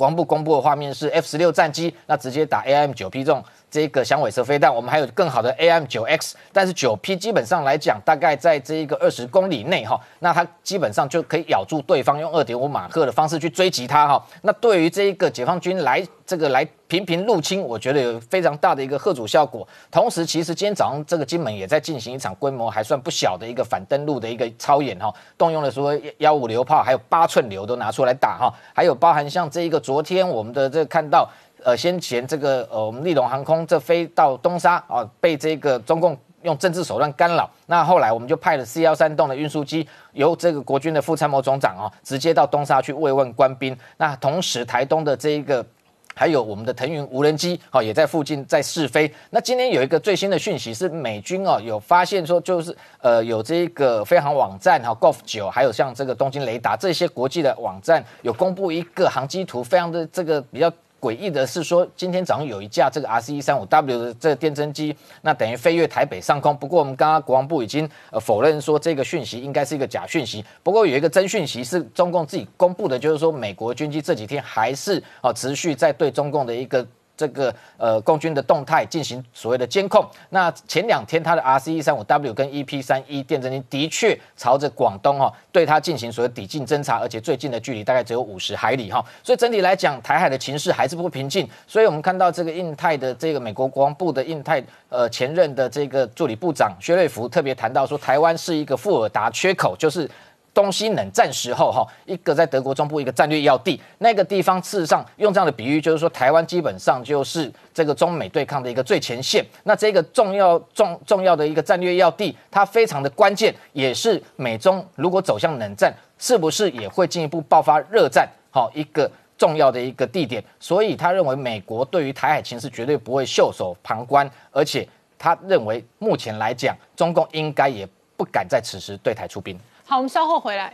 [0.00, 4.74] 国防部公布的画面是 F 十六战机，那直接打 AIM 九 P 这种这个响尾蛇飞弹。
[4.74, 14.26] 我们还有更好的 AM 九 X，但是九 P 基本上来讲，大概在这一个二十公里内哈，那它基本上就可以咬住对方，用二点五马赫的方式去追击它哈。
[14.42, 16.66] 那对于这一个解放军来这个来。
[16.90, 19.64] 频频入侵，我觉得有非常大的一个贺阻效果。
[19.92, 31.30] 同时，其实今天早上这个金门也在进行一场规模还算不小的一个反登陆的一个操演哈，动用了说幺五流炮，还有八寸流都拿出来打哈，还有包含像这一个昨天我们的这看到
[31.64, 43.76] 呃先前这个呃我们立龙航空这飞到东沙啊，被这个中共用政治手段干扰，那后来我们就派了 C 幺三栋的运输机，由这个国军的副参谋总长啊，直接到东沙去慰问官兵。
[43.96, 45.64] 那同时台东的这一个。
[46.12, 49.10] 还有我们的腾云无人机，哦也在附近在试飞。
[49.30, 60.70] 那今天有一个最新的讯息是，美军哦有发现说，就是呃有这个飞航网站哈，Golf 九，还有像这个东京雷达这些国际的网站有公布一个航机图，非常的这个比较。
[61.00, 66.56] 诡异的是说，今天早上有一架这个 R C 一三五 W 的这个电侦机，那等于飞越台北上空。
[66.56, 70.44] 不过我们刚刚国防部已经呃否认说这个讯息应该是一个假讯息。
[70.62, 76.86] 不过有一个真讯息是中共自己公布的，就是说美国军机这几天还是啊持续在对中共的一个。
[77.20, 80.02] 这个呃，共军的动态进行所谓的监控。
[80.30, 89.04] 那前两天，他的 R C 一三五 W 跟 E P 三一电侦机的确朝着广东哈，对它进行所谓抵近侦察，而且最近的距离大概只有五十海里哈。
[89.22, 91.46] 所以整体来讲，台海的情势还是不平静。
[91.66, 100.08] 所以我们看到这个印太的这个美国国防部的印太呃前任的这个助理部长薛瑞福特别谈到说，台湾是一个富尔达缺口，就是。
[100.52, 109.44] 东西冷战时候，哈，一个在德国中部一个战略要地，那个地方事实上用这样的比喻，就是说台湾基本上就是这个中美对抗的一个最前线。
[109.64, 118.28] 那这个重要重重要的一个战略要地，它非常的关键，也是美中如果走向冷战，是不是也会进一步爆发热战？
[118.50, 120.42] 好，一个重要的一个地点。
[120.58, 124.86] 所以他认为美国对于台海情势绝对不会袖手旁观，而且
[125.16, 129.56] 他认为目前来讲，中共应该也不敢在此时对台出兵。
[129.90, 130.72] 好，我们稍后回来。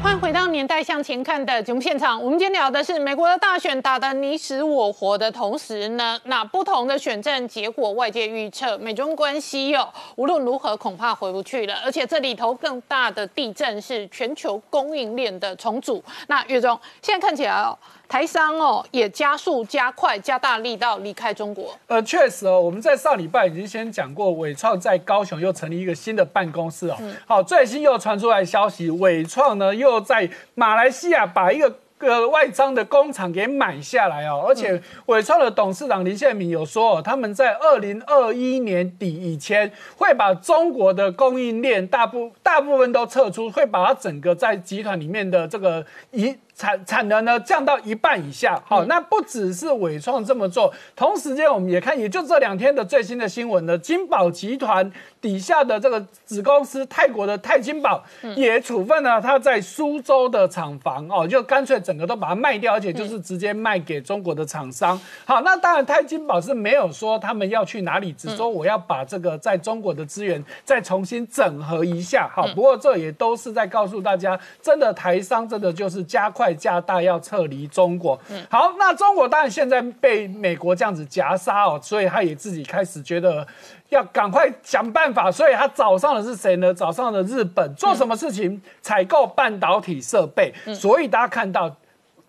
[0.00, 2.22] 欢迎回到《年代向前看》的节目现场。
[2.22, 11.74] 我们今天聊的是美国的大选打得你死我活的同时呢，那不同的选战结果，外界预测美中关系哟，无论如何恐怕回不去了。
[11.84, 16.00] 而且这里头更大的地震是全球供应链的重组。
[16.28, 17.76] 那岳中现在看起来哦。
[18.10, 21.72] 台商哦也加速、加快、加大力道离开中国。
[21.86, 26.96] 呃，确实哦，我们在上礼拜已经先讲过，伟创在高雄又成立一个新的办公室哦。
[27.24, 46.36] 好，最新又传出来消息，伟创呢又在马来西亚把一个个外商的工厂给买下来哦，而且伟创的董事长林宪敏有说哦，他们在二零二一年底以前会把中国的供应链大部大部分都撤出，会把它整个在集团里面的这个一。
[46.60, 58.04] 产产能呢降到一半以下，好，那不只是伟创这么做，同时间我们也看，也就这两天的最新的新闻呢，金宝集团底下的这个子公司泰国的泰金宝
[58.36, 65.00] 也处分了他在苏州的厂房哦，就干脆整个都把它卖掉，而且就是直接卖给中国的厂商。
[65.24, 72.30] 好，那当然泰金宝是没有说他们要去哪里，只说我要把这个在中国的资源再重新整合一下。
[72.34, 76.50] 好，不过这也都是在告诉大家，真的台商真的就是加快。
[76.60, 83.46] 加大要撤离中国，好，那中国当然现在被美国这样子夹杀哦，所以他也自己开始觉得
[83.90, 86.72] 要赶快想办法，所以他找上的是谁呢？
[86.72, 88.60] 找上了日本，做什么事情？
[88.80, 91.76] 采购半导体设备，所以大家看到。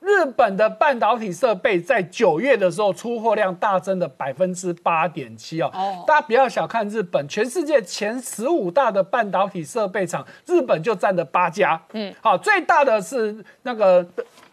[0.03, 5.71] 日本的半导体设备在九月的时候出货量大增的百分之八点七哦，
[6.07, 11.79] 大家不要小看日本，全世界前十五大的半导体设备厂，日本就占了八家。
[11.93, 14.03] 嗯，好，最大的是那个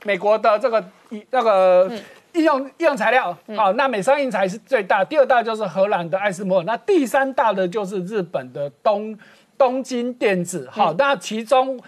[0.04, 0.84] 美国的这个
[1.30, 1.90] 那个
[2.38, 9.18] 应用应用材料，好，那美商印材是最大，第二大就是荷兰的艾斯摩尔，那第三大的就是日本的东
[9.58, 10.68] 东京电子。
[10.70, 11.78] 好，那其中。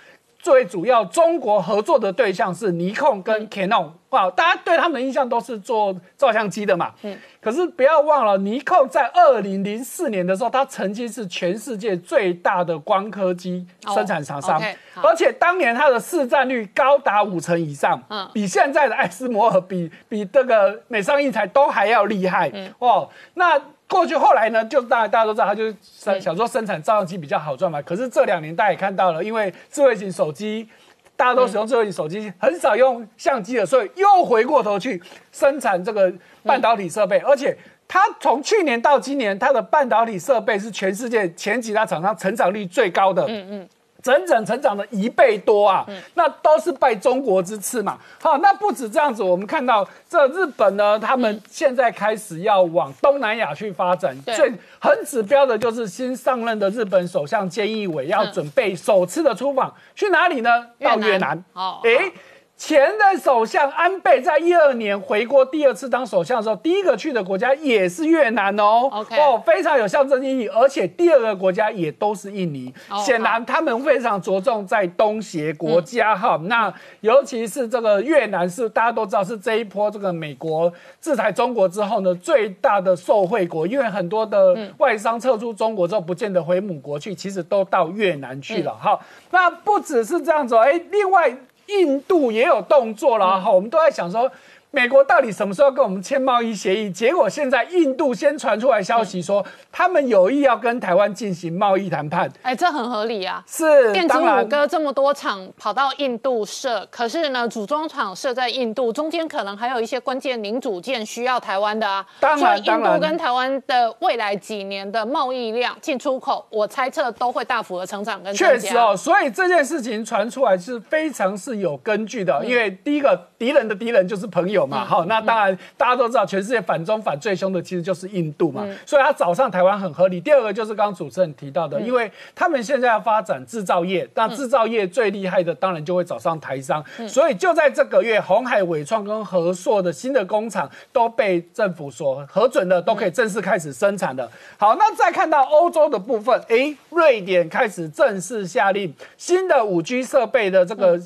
[0.42, 6.92] 最主要中国合作的对象是尼控跟 Canon，哇，大家对他们的印象都是做照相机的嘛。
[7.02, 7.16] 嗯。
[7.40, 14.60] 可是不要忘了，尼控在二零零四年的时候，它曾经是全世界最大的光刻机生产厂商，
[15.02, 22.50] 而且当年它的市占率高达五成以上，嗯，比现在的艾斯摩尔、比比这个美商印材都还要厉害。
[22.54, 22.72] 嗯。
[22.78, 23.60] 哦，那。
[23.90, 25.74] 过去后来呢，就大大家都知道，他就是
[26.20, 27.82] 想说生产照相机比较好赚嘛。
[27.82, 30.68] 可是这两年大家也看到了，因为智慧型手机
[31.16, 36.10] 大家都使用智慧型手机，很少用相机了，所以又回过头去生产这个
[36.44, 37.18] 半导体设备。
[37.18, 43.24] 而且它从去年到今年，它的半导体设备是全世界前几大厂商成长率最高的。
[43.26, 43.68] 嗯嗯。
[44.02, 45.86] 整整成长了一倍多啊！
[46.14, 47.98] 那都是拜中国之赐嘛。
[48.20, 54.16] 好，那不止这样子，我们看到这日本呢，他们现在开始要往东南亚去发展。
[54.22, 60.50] 最很指标的就是新上任的日本首相菅义伟要准备首次的出访，去哪里呢？
[60.80, 61.44] 到越南。
[61.52, 62.12] 好，哎。
[62.60, 68.86] 前任首相安倍在一二年回国第二次当首相的时候，第一个去的国家也是越南哦。
[68.92, 72.72] OK，哦，非常有象征意义，而且第二个国家也都是印尼。
[73.02, 76.38] 显然他们非常着重在东协国家哈。
[76.44, 89.00] 那尤其是这个越南是大家都知道是这一波这个美国制裁中国之后呢最大的受惠国，因为很多的外商撤出中国之后不见得回母国去，其实都到越南去了哈。
[89.30, 91.34] 那不只是这样子，哎，另外。
[91.78, 94.30] 印度也有动作了哈，我们都在想说。
[94.72, 96.88] 美国到底什么时候跟我们签贸易协议？
[96.92, 102.30] 结果现在印度先传出来消息说，他们有意要跟台湾进行贸易谈判。
[102.42, 103.42] 哎，这很合理啊。
[103.48, 112.06] 是，电子五哥这么多厂跑到印度设，可是呢，组装厂设在印度，中间可能还有一些关键零组件需要台湾的啊。
[112.20, 124.59] 当然，印度跟台湾的未来几年的贸易量进出口，我猜测都会大幅的成长跟确实哦，所以这件事情传出来是非常是有根据的，因为第一个敌人的敌人就是朋友。
[124.66, 130.20] 嘛，好，那当然大家都知道，全世界反中反最凶的其实就是印度嘛，所以他找上台湾很合理。
[130.20, 144.30] 第二个就是刚刚主持人提到的，因为他们现在要发展制造业，那制造业最厉害的当然就会找上台商，所以就在这个月，红海伟创跟和硕的新的工厂都被政府所核准的，都可以正式开始生产了。
[144.56, 151.00] 好，那再看到欧洲的部分，哎，瑞典开始正式下令新的五 G 设备的这个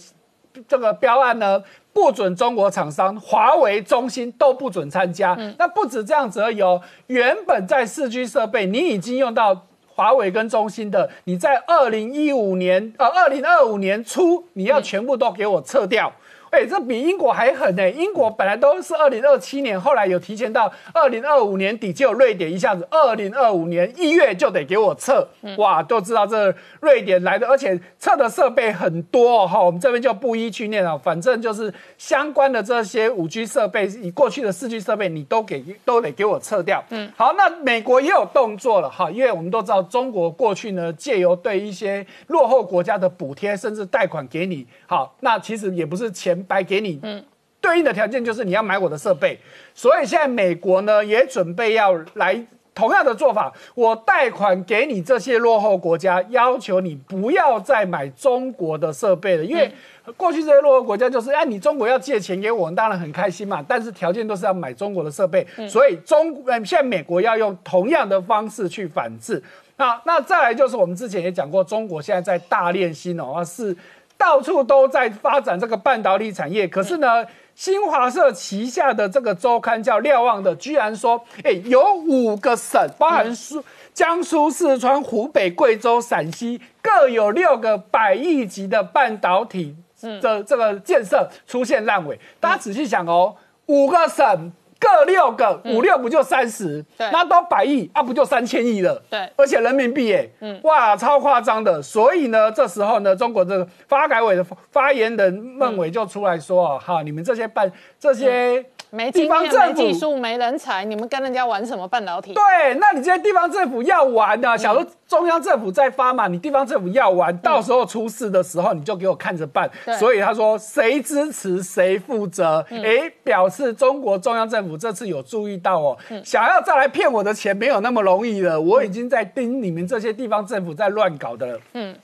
[0.68, 1.62] 这个标案呢。
[1.94, 5.34] 不准中国厂商，华为、中兴都不准参加。
[5.58, 6.82] 那不止这样子而已哦。
[7.06, 16.12] 原本在四 G 设备，你已经用到华为跟中兴的，你在二零一五年呃二零二五年初，你要全部都给我撤掉。
[16.54, 17.90] 哎，这比英国还狠呢！
[17.90, 25.28] 英国本来都是二零二七年，后来有提前到二零二五年底，就瑞典一下子二零二五年一月就得给我测。
[25.58, 29.60] 哇，都知道这瑞典来的，而且测的设备很多哈。
[29.60, 36.84] 我们这边就不一去念了，反正就是相关的这些五 G 设备，以过去的四 G 设备，你都给都得给我撤掉。
[36.90, 46.43] 嗯，好，那美国也有动作了哈，因为我们都知道中国过去呢，借由对一些落后国家的补贴，甚至贷款给你，好，那其实也不是钱。
[46.44, 47.24] 白给你，嗯，
[47.60, 49.38] 对应的条件就是你要买我的设备，
[49.74, 59.72] 所以现在美国呢也准备要来同样的做法，我贷款给你这些落后国家，要求你不要再买中国的设备了，因为
[60.16, 69.42] 过去这些落后国家就是，哎，你中国要借钱给我们，当然很开心嘛，但是条件都是要买中国的设备，所以中嗯现在美国要用同样的方式去反制。
[69.76, 73.76] 那那再来就是我们之前也讲过，中国现在在大练心哦，是
[74.24, 77.26] 到处都在发展这个半导体产业，可是呢。
[77.56, 83.62] 新华社旗下的这个周刊叫《瞭望》的，居然说，哎，有五个省，包含苏、
[83.92, 89.76] 江苏、四川、湖北、贵州、陕西，各有六个百亿级的半导体
[90.20, 92.18] 的这个建设出现烂尾。
[92.40, 94.52] 大家仔细想哦，五个省。
[94.84, 96.84] 各六个，五六不就三十？
[96.98, 99.02] 对，那都百亿啊，不就三千亿了？
[99.08, 101.80] 对，而且人民币耶，嗯，哇，超夸张的。
[101.80, 108.64] 所以呢，这时候呢，中国这个发改委的发言人孟伟就出来说：“哈，你们这些办这些。”
[108.94, 112.32] 没经验、没技术、没人才，你们跟人家玩什么半导体？
[112.32, 114.56] 对，那你这些地方政府要玩呢？
[114.56, 119.68] 小时候中央政府在发嘛，你地方政府要玩，到时候出事的时候，你就给我看着办。
[119.98, 122.64] 所以他说，谁支持谁负责。
[122.70, 128.60] 哎，表示中国中央政府这次有注意到哦，想要再来骗我的钱没有那么容易了。
[128.60, 131.60] 我已经在盯你们这些地方政府在乱搞的了。
[131.72, 131.94] 嗯。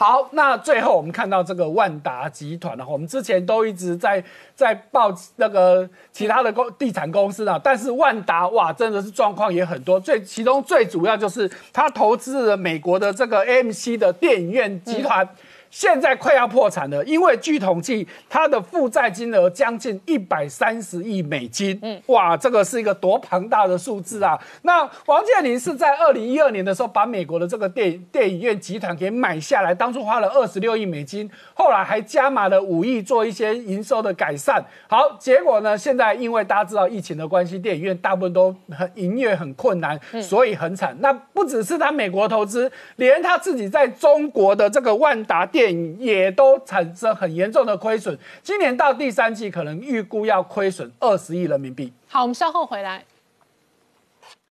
[0.00, 4.22] 好，那最后我们看到这个万达集团呢，我们之前都一直在
[4.54, 15.28] 在报那个其他的公地产公司啊，但是万达哇，真的是状况也很多，最其中最主要就是他投资了美国的这个 AMC 的电影院集团。
[15.70, 21.78] 现在快要破产了，因为据统计，它的负债金额将近一百三十亿美金。
[21.82, 24.38] 嗯，哇，这个是一个多庞大的数字啊！
[24.62, 34.64] 那王健林是在二零一二年的时候把美国的这个电电影院集团给买下来，当初花了二十六亿美金，后来还加码了五亿做一些营收的改善。
[34.88, 40.96] 好，结果呢，现在因为大家知道疫情的关系，电影院大部分都很营业很困难，所以很惨。
[41.00, 51.92] 那不只是他美国投资，连他自己在中国的这个万达电电影也都产生很严重的亏损，今年到第三季可能预估要亏损二十亿人民币。
[52.06, 53.04] 好，我们稍后回来。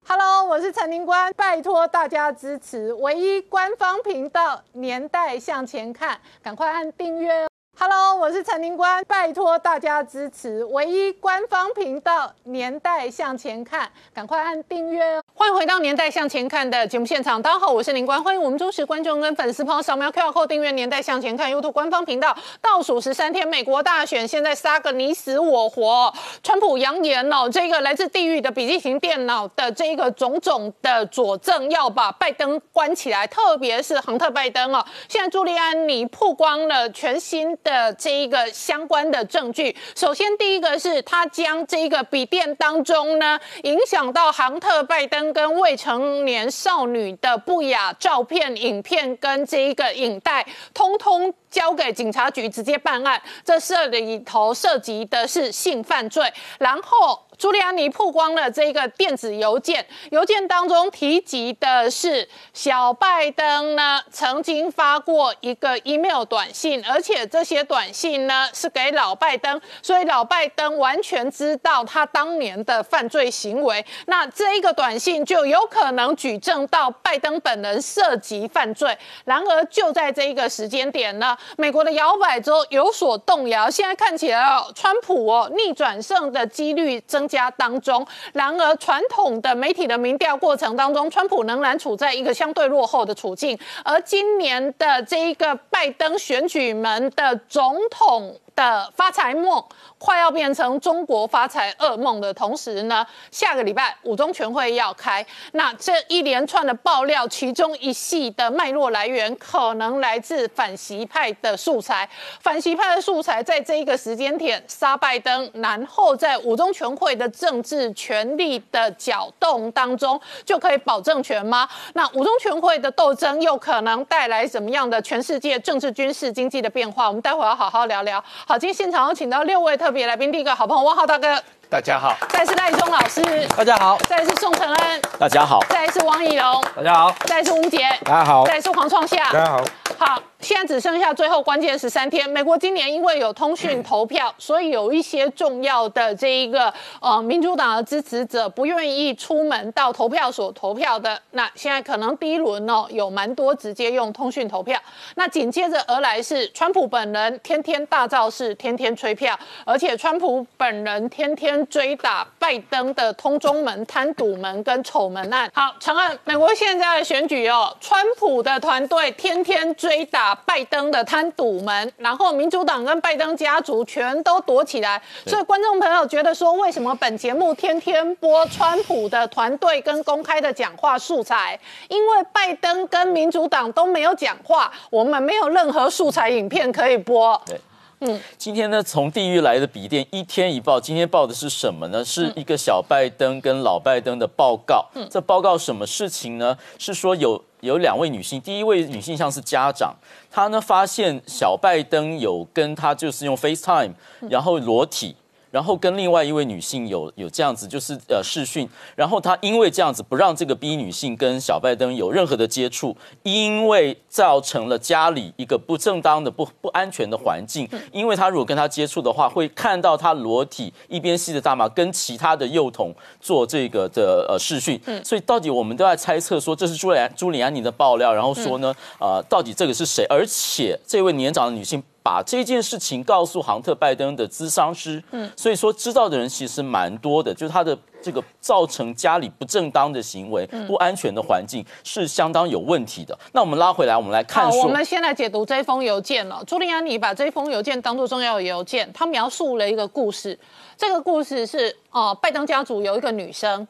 [0.07, 7.50] Hello，我是陈宁官，拜托大家支持唯一官方频道《年代向前看》，赶快按订阅。
[7.79, 15.23] Hello，我是陈宁官，拜托大家支持唯一官方频道《年代向前看》，赶快按订阅哦！
[15.33, 22.37] 欢迎回到《年代向前看》的节目现场，大家好，我是宁官，欢迎我们忠实观众跟粉丝朋友扫描 QR Code 订阅《年代向前看》YouTube 官方频道。
[22.61, 26.13] 倒数十三天，美国大选现在杀个你死我活，
[26.43, 37.93] 川普扬言哦，这个来自地狱的笔记型电脑的这个种种的佐证，要把拜登关起来，特别是亨特拜登哦，现在朱利安尼曝光了全新的。
[37.93, 53.21] 这一个相关的证据，首先第一个是他将这个笔电当中呢，影响到杭特拜登跟未成年少女的不雅照片、影片跟这一个影带，通通交给警察局直接办案。
[53.43, 57.21] 这涉里头涉及的是性犯罪，然后。
[57.41, 73.83] 朱利安尼曝光了这个电子邮件，邮件当中提及的是小拜登呢曾经发过一个 email 短信，而且这些短信呢是给老拜登，所以老拜登完全知道他当年的犯罪行为。
[74.05, 78.95] 那这一个短信就有可能举证到拜登本人涉及犯罪。
[79.25, 87.27] 然而就在这一个时间点呢，美国的摇摆州有所动摇，现在看起来哦，川普哦逆转胜的几率增。
[87.31, 93.57] 家当中，然而传统的媒体的民调过程当中，川普仍然处在一个相对落后的处境。
[93.83, 98.35] 而今年的这一个拜登选举门的总统。
[98.53, 99.63] 的发财梦
[100.01, 121.69] 快要变成中国发财噩梦的同时呢，下个礼拜五中全会要开，那这一连串的爆料，其中一系的脉络来源可能来自反习派的素材，反习派的素材在这一个时间点杀拜登，然后在五中全会的政治权力的搅动当中，就可以保证权吗？
[121.93, 127.07] 那五中全会的斗争又可能带来什么样的全世界政治、军事、经济的变化？
[127.07, 128.19] 我们待会要好好聊聊。
[128.47, 133.21] 好，今天现场有请到六位特别来宾，第一个好朋友汪浩大哥，大家好；再是赖中老师，
[133.57, 139.61] 大家好；再是宋承恩，大家好；再是王以龙，大家好；再是吴杰，大家好；再是黄创夏，大家好。
[140.01, 140.19] 好。
[140.39, 142.27] 现在只剩下最后关键十三天。
[142.27, 151.21] 美国今年因为有通讯投票，所以有一些重要的这一个呃民主党的支持者不愿意出门到投票所投票的。
[151.33, 154.81] 那现在可能第一轮哦有蛮多直接用通讯投票。
[155.13, 165.47] 那紧接着而来是川普本人天天大造势，天天吹票，而且川普本人天天追打拜登的通中门、贪赌门跟丑门案。
[165.53, 175.01] 好，长按美国现在的选举哦，川普的团队天天追打拜登的贪赌门，然后民主党跟拜登家族全都躲起来。
[175.25, 181.59] 所以观众朋友觉得说，为什么本节目天天播川普的团队跟公开的讲话素材？
[181.89, 187.41] 因为拜登跟民主党都没有讲话，我们没有任何素材影片可以播。
[187.45, 187.59] 对。
[188.03, 192.03] 嗯，今天呢，从地狱来的笔电一天一报，今天报的是什么呢？
[192.03, 194.83] 是一个小拜登跟老拜登的报告。
[194.95, 196.57] 嗯，这报告什么事情呢？
[196.79, 199.95] 是说有有两位女性，第一位女性像是家长，
[200.29, 203.93] 她呢发现小拜登有跟她就是用 FaceTime，
[204.29, 205.15] 然后裸体。
[205.51, 230.05] 然后跟另外一位女性有有这样子，就是呃试训，然后他因为这样子不让这个 B 女性跟小拜登有任何的接触，因为造成了家里一个不正当的不不安全的环境，因为他如果跟他接触的话，会看到他裸体一边吸着大麻，跟其他的幼童做这个的呃试训，所以到底我们都在猜测说这是朱里安朱里安妮的爆料，然后说呢，呃，到底这个是谁？
[230.09, 231.83] 而且这位年长的女性。
[232.03, 243.17] 把这件事情告诉杭特拜登的咨商师，嗯，所以说知道的人其实蛮多的，就是他的这个造成家里不正当的行为、不安全的环境是相当有问题的。
[243.33, 244.49] 那我们拉回来，我们来看。
[244.49, 246.43] 我们先来解读这封邮件了。
[246.47, 250.37] 朱利安尼把这封邮件当做重要的邮件，他描述了一个故事。
[250.75, 253.67] 这个故事是哦，拜登家族有一个女生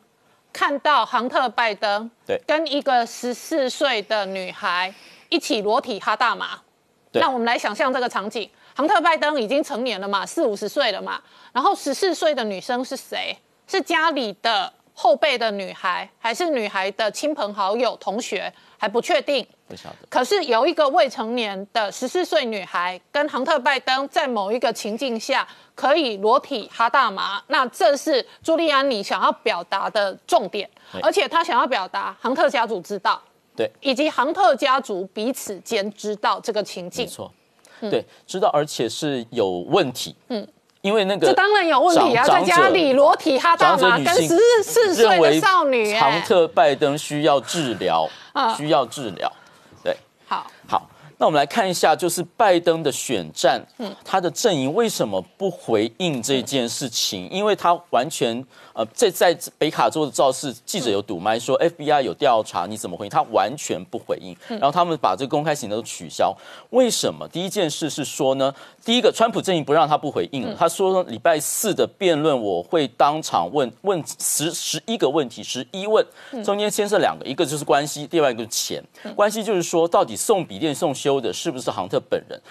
[0.53, 4.93] 看到杭特拜登对跟一个十四岁的女孩
[5.27, 6.61] 一起裸体哈大麻。
[7.13, 13.37] 那我们来想象这个场景，杭特拜登已经成年了嘛，四五十岁了嘛，然后十四岁的女生是谁？
[13.67, 18.51] 是家里的后辈的女孩，还是女孩的亲朋好友、同学？
[18.77, 19.45] 还不确定。
[19.67, 19.95] 不晓得。
[20.09, 30.69] 可是有一个未成年的十四岁女孩，跟杭特拜登在某一个情境下可以裸体哈大麻，那这是朱利安尼想要表达的重点，
[31.03, 33.21] 而且他想要表达杭特家族知道。
[33.55, 37.31] 对，以及杭特家族彼此间知道这个情境，没错，
[37.81, 40.47] 对，知道而且是有问题，嗯，
[40.81, 48.07] 因为那个这当然有问题啊，在家里裸体哈大麻跟十四岁的少女，杭特拜登需要治疗，
[48.57, 49.31] 需要治疗，
[49.83, 49.95] 对，
[50.25, 50.87] 好，好。
[51.17, 57.29] 那我们来看一下，就是拜登的选战，嗯，他的阵营为什么不回应这件事情？
[57.29, 58.43] 因为他完全，
[58.81, 63.09] 呃，在在北卡州的造势，记者有堵麦说 FBI 有调查，你怎么回应？
[63.11, 66.35] 他完全不回应，然后他们把这个公开行动都取消。
[66.71, 67.27] 为什么？
[67.27, 68.53] 第一件事是说呢，
[68.83, 76.03] 第一个，川普阵营不让他不回应，他说礼拜四的辩论我会当场问问十十一个问题，十一问，
[76.43, 78.83] 中间牵涉两个，一个就是关系，另外一个是钱。
[79.15, 81.21] 关系就是说，到底送笔电送修。
[81.21, 82.41] 的是不是杭特本人？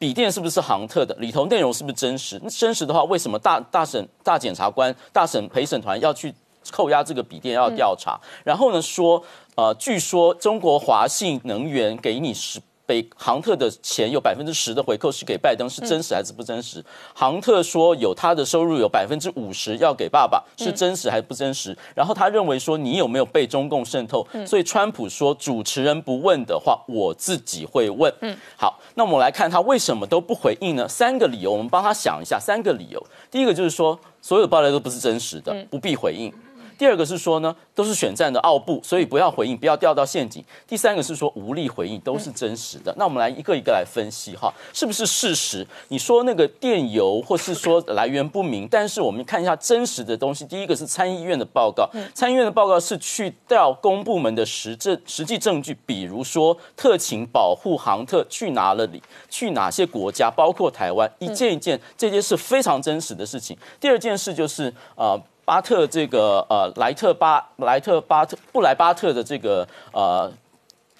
[0.00, 1.14] 笔电是不是杭特的？
[1.16, 2.40] 里头内容是不是真实？
[2.48, 6.34] 真实的话，为什么大大审大检察官、大审陪审团要去
[6.70, 8.18] 扣押这个笔电要调查？
[8.42, 9.22] 然后呢，说
[9.56, 12.58] 呃，据说中国华信能源给你十。
[12.90, 16.84] 北航特的钱有百分之十的回扣是给拜登，是真实还是不真实？
[17.14, 21.76] 航特说有他的收入有百分之五十要给爸爸，是真实还是不真实？
[21.94, 24.26] 然后他认为说你有没有被中共渗透？
[24.44, 28.12] 所以川普说主持人不问的话，我自己会问。
[28.22, 30.88] 嗯，好，那我们来看他为什么都不回应呢？
[30.88, 32.40] 三个理由，我们帮他想一下。
[32.40, 36.32] 三个理由，第一个就是说所有的爆料都不是真实的，不必回应。
[36.80, 40.42] 第二个是说呢，都是选战的奥布，所以不要回应，不要掉到陷阱。
[40.66, 42.90] 第三个是说无力回应，都是真实的。
[42.96, 45.66] 那我们来一个一个来分析哈，是不是事实？
[45.88, 50.46] 你说那个电邮或是说来源不明，但是我们看一下真实的东西。
[50.46, 63.54] 第一个是参议院的报告，参议院的报告是去调公部门的实证实际证据，比如说特勤保护航特去哪了里，去哪些国家，包括台湾，一件一件，这些是非常真实的事情。
[63.78, 65.20] 第二件事就是呃。
[65.44, 70.30] 巴特这个呃莱特巴莱特巴特布莱巴特的这个呃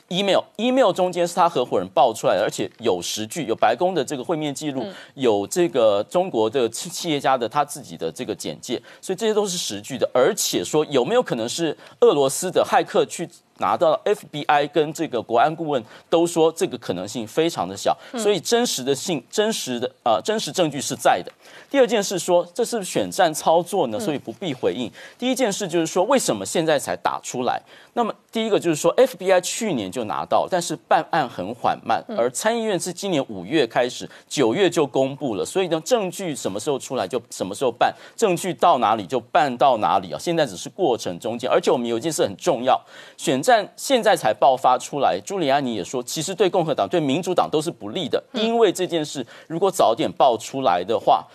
[0.09, 4.85] email email 中间是他合伙人爆出来的，而且有实据，有白宫的这个会面记录，
[5.15, 10.11] 有这个中国的企企业家的他自己的这个简介，所以这些都是实据的。
[10.13, 13.29] 而且说有没有可能是俄罗斯的骇客去
[13.61, 21.31] 拿到了 FBI 跟这个国安顾问都说这个可能性非常的小，所以真实的性真实的呃真实证据是在的。
[21.71, 24.91] 第二件事说这是选战操作呢，所以不必回应。
[25.17, 27.63] 第一件事就是说为什么现在才打出来？
[27.93, 40.19] 那么第一个就是说 FBI 去年就拿到，但是办案很缓慢，而参议院是今年五月开始，九月就公布了，所以呢证据什么时候出来就什么时候办，证据到哪里就办到哪里啊。
[40.19, 42.81] 现在只是过程中间，而且我们有一件事很重要，
[43.17, 45.21] 选战现在才爆发出来。
[45.25, 51.27] 朱利安尼也说，其实对共和党、对民主党都是不利的，因为这件事如果早点爆出来的话。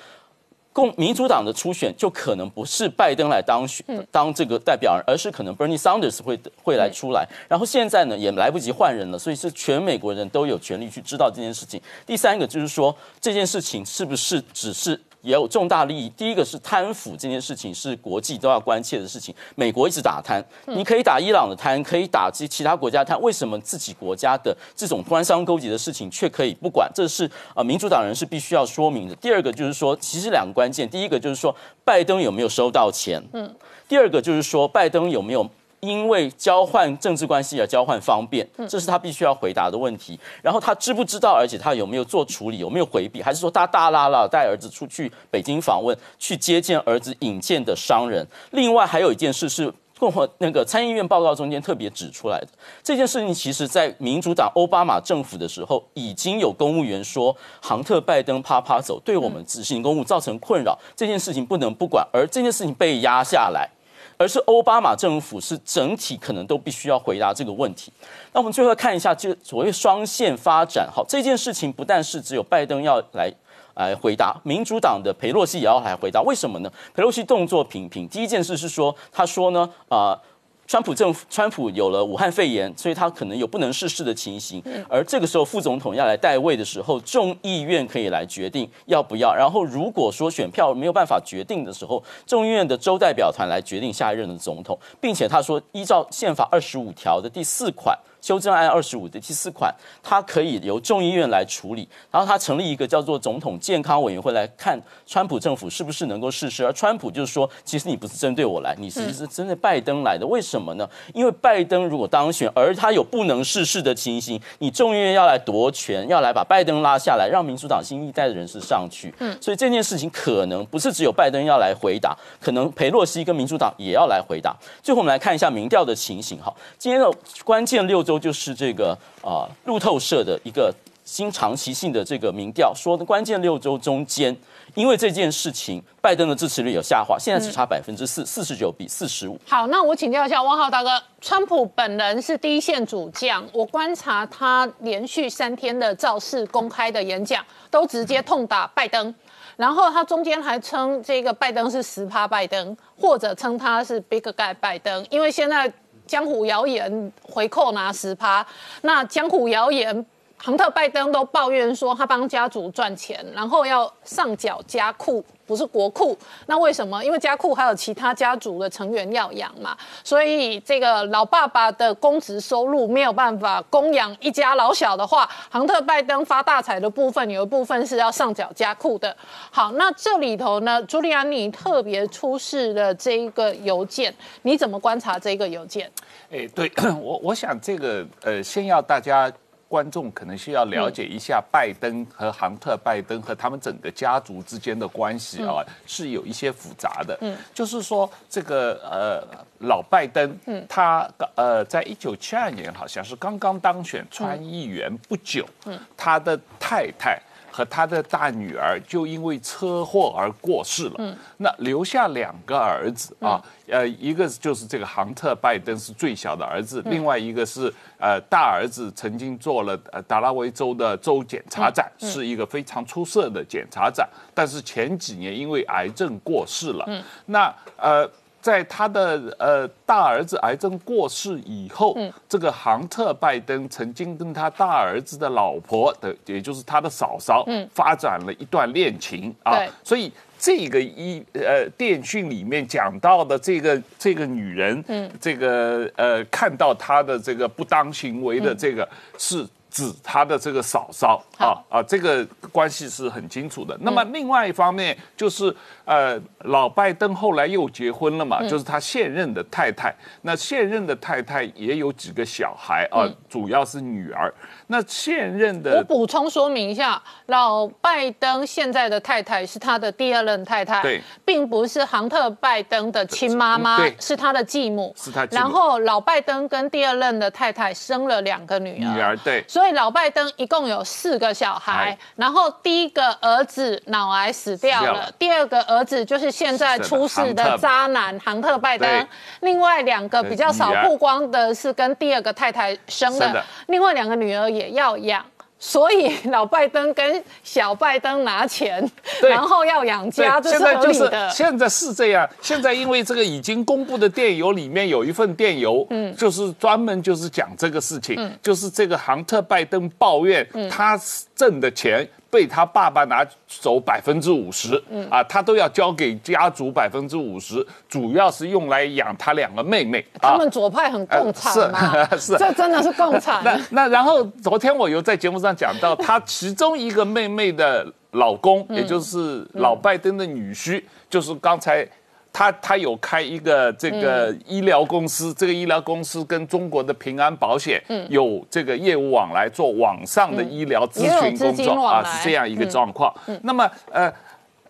[0.75, 7.25] 共民主党的初选就可能不是拜登来当选当这个代表人，而是可能 Bernie Sanders 会会来出来。
[7.47, 11.81] 然后现在呢也来不及换人了，所以是全美国人都有权利去知道这件事情。
[12.05, 14.99] 第三个就是说这件事情是不是只是。
[15.25, 16.07] 也有重大利益。
[16.09, 19.33] 第一个是贪腐这件事情是国际都要关切的事情。
[19.55, 26.89] 美国一直打贪，你可以打伊朗的贪，可以打击其他国家贪，为什么自己国家的这种官商勾结的事情却可以不管？
[26.93, 29.15] 这是呃，民主党人是必须要说明的。
[29.15, 31.53] 第二个就是说，其实两个关键，第一个就是说
[31.83, 33.53] 拜登有没有收到钱，嗯，
[33.89, 35.49] 第二个就是说拜登有没有。
[35.85, 40.19] 因为交换政治关系而交换方便，这是他必须要回答的问题。
[40.41, 48.25] 然后他知不知道，而且他有没有做处理，有没有回避，还是说他大拉拉带儿子出去北京访问，去接见儿子引荐的商人？
[48.51, 52.47] 另外还有一件事是共和那个参议院报告中间特别指出来的，
[52.83, 63.69] 这件事情其实在民主党奥巴马政府的时候，已经有公务员说，杭特拜登啪啪走，对我们执行公务造成困扰，这件事情不能不管，而这件事情被压下来。
[64.17, 67.91] 而是奥巴马政府是整体可能都必须要回答这个问题。
[68.33, 73.31] 那我们最后看一下，就所谓双线发展，好，这件事情不但是只有拜登要来
[73.75, 76.21] 来回答，民主党的佩洛西也要来回答。
[76.21, 76.71] 为什么呢？
[76.93, 80.19] 佩洛西动作频频，第一件事是说，他说呢，啊。
[80.67, 84.61] 川普政府，川普有了武汉肺炎，所以他可能有不能逝世的情形。
[84.89, 89.33] 而这个时候，副总统要来代位的时候，众议院可以来决定要不要。
[89.33, 97.95] 然后，如果说选票没有办法决定的时候，众议院的州代表团来决定下一任的总统，并且他说，依照宪法二十五条的第四款。
[98.25, 99.71] 修正案二十五的第四款，
[100.01, 106.65] 它可以由众议院来处理，然后他成立一个叫做总统健康委员会来看川普政府是不是能够实施。
[106.65, 110.25] 而川普就是说，其实你不是针对我来，你其实是针对拜登来的。
[110.25, 110.89] 为什么呢？
[111.13, 119.13] 因为拜登如果当选，而他有不能逝世的情形，你众议院要来夺权，要来把拜登拉下来，让民主党新一代的人士上去。
[119.19, 124.55] 嗯，所以这件事情可能不是只有拜登要来回答，可能裴洛西跟民主党也要来回答。
[124.81, 126.39] 最后我们来看一下民调的情形。
[126.39, 127.07] 哈，今天的
[127.43, 128.14] 关键六周。
[128.19, 134.35] 就是这个啊，路透社的一个新长期性的这个民调说的关键六周中间，
[134.73, 139.39] 因为这件事情，拜登的支持率有下滑，现在只差百分之四，四十九比四十五。
[139.47, 149.13] 好，那我请教一下汪浩大哥，川普本人是第一线主将，我观察他连续三天的造势公开的演讲，都直接痛打拜登，
[149.55, 155.71] 然后他中间还称这个拜登是十趴拜登，或者称他是 big guy 拜登，因为现在。
[156.05, 158.45] 江湖谣言回扣拿十趴，
[158.81, 160.05] 那江湖谣言，
[160.45, 166.15] 亨特拜登都抱怨说他帮家族赚钱，然后要上缴家库，不是国库。
[166.45, 167.03] 那为什么？
[167.03, 179.17] 因为家库还有其他家族的成员要养嘛，所以这个老爸爸的公职收入没有办法供养一家老小的话，亨特拜登发大财的部分有一部分是要上缴家库的。
[179.49, 185.91] 好，那这里头呢，朱利安尼特别出示的这一个邮件，你怎么观察这个邮件？
[186.31, 186.71] 哎，对
[187.01, 189.31] 我，我想这个呃，先要大家
[189.67, 197.17] 观众可能需要了解一下拜登和杭特拜登和他们整个家族之间的关系啊，是有一些复杂的。
[197.21, 207.21] 嗯，就是说这个呃老拜登，嗯，他呃在一九七二年好像是刚刚当选参议员不久，嗯，他的太太。
[207.55, 228.05] 和他的大女儿就因为车祸而过世了，嗯，那留下两个儿子啊，呃，一个就是这个杭特拜登是最小的儿子，另外一个是呃大儿子曾经做了呃达拉维州的州检察长，是一个非常出色的检察长，但是前几年因为癌症过世了，嗯，那呃。
[228.45, 231.97] 在他的呃大儿子癌症过世以后，
[232.29, 237.43] 这个杭特拜登曾经跟他大儿子的老婆的，也就是他的嫂嫂，
[237.73, 239.57] 发展了一段恋情啊。
[239.83, 248.87] 所以这个一呃电讯里面讲到的这个这个女人，这个呃看到他的这个不当行为的这个
[249.17, 249.43] 是。
[249.75, 253.77] 指他的这个嫂嫂啊啊，这个关系是很清楚的。
[253.81, 255.53] 那么另外一方面就是
[255.85, 259.95] 呃，老拜登后来又结婚了嘛，就是他现任的太太。
[260.23, 264.33] 那现任的太太也有几个小孩啊，主要是女儿。
[264.67, 275.41] 那现任的我补充说明一下，老拜登现在的太太是他的第二任太太，对，并不是杭特拜登的亲妈妈对，是他的继母，是他继母。
[275.41, 279.43] 然后老拜登跟第二任的太太生了两个女儿，女儿对。
[279.47, 289.07] 所以老拜登一共有四个小孩哎，然后第一个儿子脑癌死掉了死掉了，第二个儿子就是现在出事的渣男杭特拜登，
[289.41, 295.25] 另外两个比较少曝光的是跟第二个太太生的，另外两个女儿也要养。
[295.57, 298.87] 所以老拜登跟小拜登拿钱，
[299.21, 301.29] 然后要养家，这现是合理的。
[301.29, 302.29] 现在是这样。
[302.41, 310.99] 现在因为这个已经公布的电邮里面有一份电邮，嗯，就是专门就是讲这个事情，就是这个杭特拜登抱怨他
[311.33, 312.07] 挣的钱。
[312.35, 320.05] 被他爸爸拿走百分之五十，嗯啊，他都要交给家族百分之五十，主要是用来养他两个妹妹。
[320.19, 323.41] 啊他们左派很共产嘛，呃是 是这真的是共那产。
[323.45, 331.87] 那那然后昨天我有在节目上讲到，他其中一个妹妹的老公，也就是老拜登的女婿，就是刚才。
[332.35, 343.15] 他他有开一个这个医疗公司，这个医疗公司跟中国的平安保险有这个业务往来，做网上的医疗咨询工作啊，是这样一个状况。
[343.43, 344.11] 那么呃。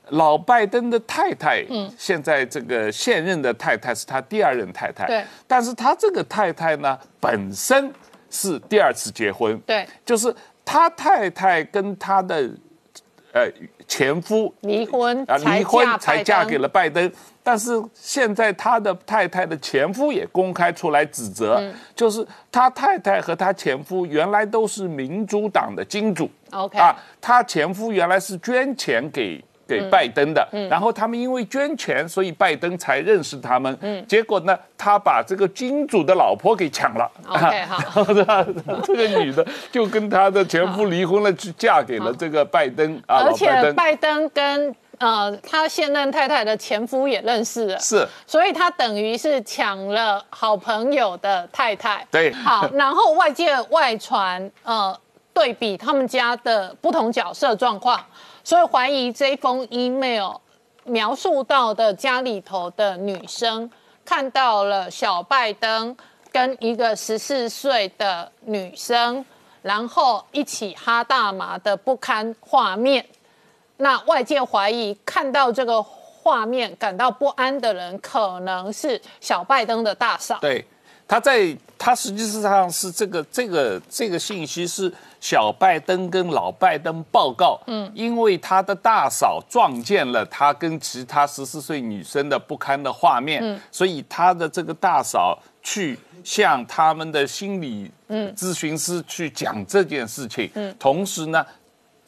[0.09, 1.65] 老拜登的太太，
[1.97, 7.91] 现在这个现任的太太是他第二任太太，对，但是他这个太太呢，本身
[8.29, 10.31] 是第二次结婚，对，就是
[10.63, 12.47] 他太太跟他的
[13.33, 13.49] 呃
[13.87, 17.11] 前夫离婚啊离婚才嫁给了拜登，
[17.43, 21.73] 但是现在他的太太的前夫也公开出来指责，嗯。
[21.95, 26.29] 就是他太太和他前夫原来都是民主党的金主。
[26.51, 29.43] OK 啊，他前夫原来是捐钱给。
[29.67, 29.89] 给嗯。
[29.89, 33.77] 拜登的，然后他们因为捐钱，所以拜登才认识他们。
[33.81, 34.05] 嗯。
[34.07, 37.09] 结果呢，他把这个金主的老婆给抢了。
[37.27, 37.77] OK， 好。
[37.77, 43.75] 然后呢，这个女的就跟她的前夫离婚了，去嫁给了这个拜登啊，而且拜登。
[43.75, 48.07] 拜登跟呃他现任太太的前夫也认识了，是。
[48.25, 52.05] 所以他等于是抢了好朋友的太太。
[52.11, 52.31] 对。
[52.33, 54.97] 好， 然后外界外传呃
[55.33, 57.99] 对比他们家的不同角色状况，
[58.45, 60.35] 所以怀疑这封 email
[60.83, 63.69] 描述到的家里头的女生
[64.05, 65.97] 看到了小拜登
[66.31, 69.25] 跟一个十四岁的女生，
[69.63, 73.03] 然后一起哈大麻的不堪画面。
[73.77, 80.37] 那外界怀疑看到这个画面感到不安的人，可能是小拜登的大嫂。
[80.39, 80.63] 对，
[81.07, 97.91] 他在他实际上是这个这个这个信息是小拜登跟老拜登报告，嗯，因为他的大嫂撞见了他跟其他十四岁女生的不堪的画面，嗯，所以他的这个大嫂去向他们的心理
[98.35, 101.45] 咨询师去讲这件事情，嗯，同时呢。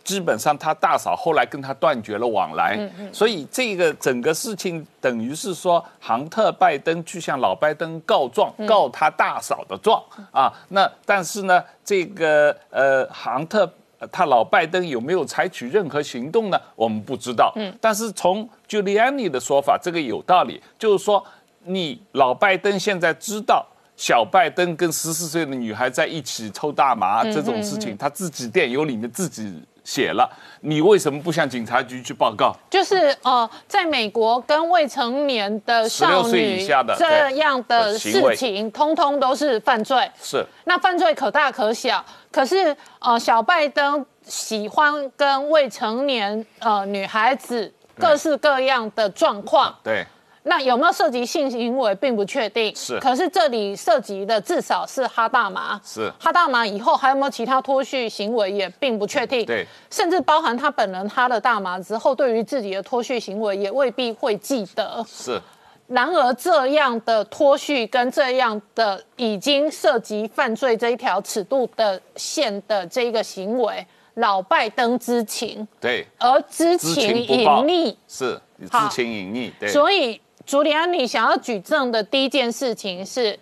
[0.07, 2.79] 基本上他大嫂后来跟他断绝了往来，
[3.11, 10.01] 所以这个整个事情等于是说，杭特拜登去向老拜登告状，告他大嫂的状
[10.31, 10.49] 啊。
[10.69, 16.57] 那但是呢，这个呃杭特呃他老拜登有没有采取任何行动呢？
[16.73, 17.51] 我们不知道。
[17.57, 21.21] 嗯，但是从 Giuliani 的说法，这个有道理，就是说
[21.65, 23.67] 你老拜登现在知道。
[23.97, 30.29] 小拜登跟十四岁的女孩在一起抽大麻这种事情，他自己电邮里面自己写了，
[30.59, 32.53] 你为什么不向警察局去报告？
[32.69, 40.11] 就是呃，在美国跟未成年的少16岁女以下的这样的事情，通通都是犯罪。
[40.21, 49.73] 是那犯罪可大可小，可是呃，小拜登喜欢跟未成年呃女孩子各式各样的状况。
[49.81, 50.05] 对，
[50.47, 52.75] 那有没有涉及性行为，并不确定。
[52.75, 55.79] 是可是这里涉及的至少是哈大麻。
[55.83, 59.45] 是哈大麻以后还有没有其他脱序行为，也并不确定。
[59.45, 65.05] 对，甚至包含他本人哈了大麻之后，对于自己的脱序行为也未必会记得。
[65.07, 65.39] 是
[65.87, 77.95] 然而，这样的脱序跟这样的已经涉及犯罪这一条尺度的线的这个行为，老拜登知情，对，而知知情隐匿。
[78.05, 83.37] 是知情隐匿，对，所以，朱利安尼想要举证的第一件事情是，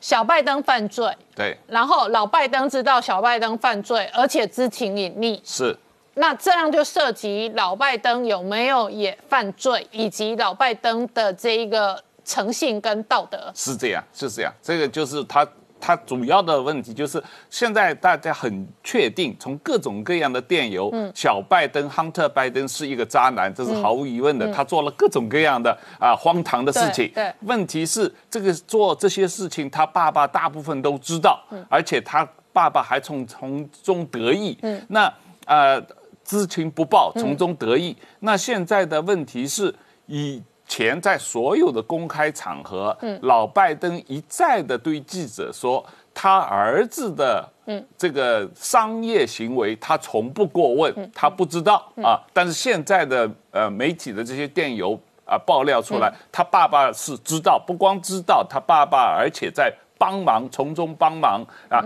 [0.00, 5.40] 小拜登犯罪，对，然后老拜登知道小拜登犯罪，而且知情隐匿。
[5.44, 5.76] 是
[6.14, 13.50] 那这样就涉及老拜登有没有也犯罪，以及老拜登的这一个诚信跟道德。
[13.52, 15.44] 是这样，是这样，这个就是他
[15.86, 27.06] 它主要的问题就是现在大家很确定，从各种各样的电邮，小拜登 Hunter 拜登是一个渣男，这是毫无疑问的，他做了各种各样的啊荒唐的事情。
[27.08, 34.56] 对对问题是这个做这些事情，他爸爸大部分都知道，而且他爸爸还从从中得意。
[34.62, 34.82] 嗯。
[34.88, 35.12] 那
[35.44, 35.78] 呃
[36.24, 37.94] 知情不报，从中得益。
[38.20, 39.74] 那现在的问题是，
[40.06, 47.48] 以前在所有的公开场合，老拜登一再的对记者说，他儿子的
[47.96, 52.18] 这个商业行为，他从不过问，他不知道啊。
[52.32, 61.82] 但是现在的呃媒体的这些电邮啊爆料出来，他爸爸是知道，不光知道他爸爸，而且在帮忙，从中帮忙啊，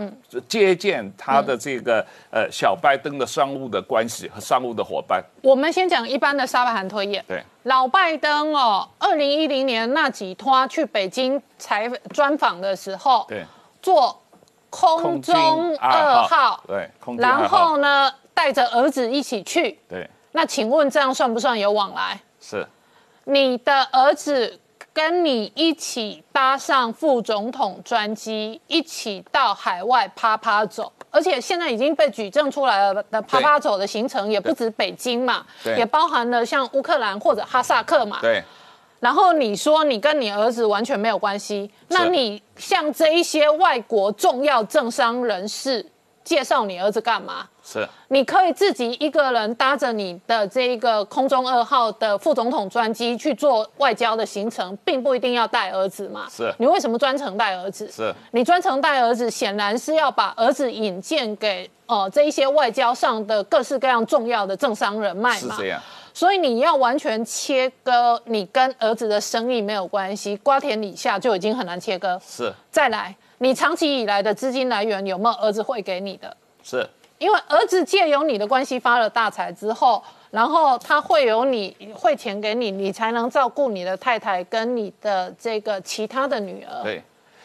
[0.48, 5.22] 接见他的这个呃小拜登的商务的关系和商务的伙伴。
[5.42, 7.24] 我们先讲一般的沙巴罕推演。
[7.28, 13.44] 对，老拜登哦，二零一零年那几趟去北京采专访的时候，对，
[13.82, 14.20] 坐
[14.70, 19.78] 空中二号，对，然号后呢带着儿子一起去。
[19.88, 22.20] 对，那请问这样算不算有往来？
[22.40, 22.66] 是
[23.24, 24.58] 你的儿子
[24.98, 38.18] 跟你一起搭上副总统专机，一起到海外啪啪走，而且现在已经被举证出来了的啪啪走的行程也不止北京嘛，对也包含了像乌克兰或者哈萨克嘛。
[38.20, 38.42] 对。
[38.98, 45.86] 然后你说你跟你儿子完全没有关系，那你向这一些外国重要政商人士
[46.24, 47.48] 介绍你儿子干嘛？
[47.70, 56.26] 是你可以自己一个人搭着你的这一个空中二号的副总统专机去做外交的行程，并不一定要带儿子嘛。
[56.30, 57.86] 是你为什么专程带儿子？
[57.92, 65.54] 是你专程带儿子，显然是要把儿子引荐给呃这一些外交上的各式各样重要的政商人脉嘛。
[65.56, 65.78] 是这样，
[66.14, 72.18] 所以你要完全切割，你跟儿子的生意没有关系，瓜田李下就已经很难切割。
[72.26, 76.34] 是再来，你长期以来的资金来源有没有儿子会给你的？
[76.62, 76.88] 是
[77.18, 86.82] 因为儿子借由你的关系发了大财之后，然后他会有你汇钱给你，你才能照顾你的太太跟你的这个其他的女儿。
[86.82, 87.02] 对。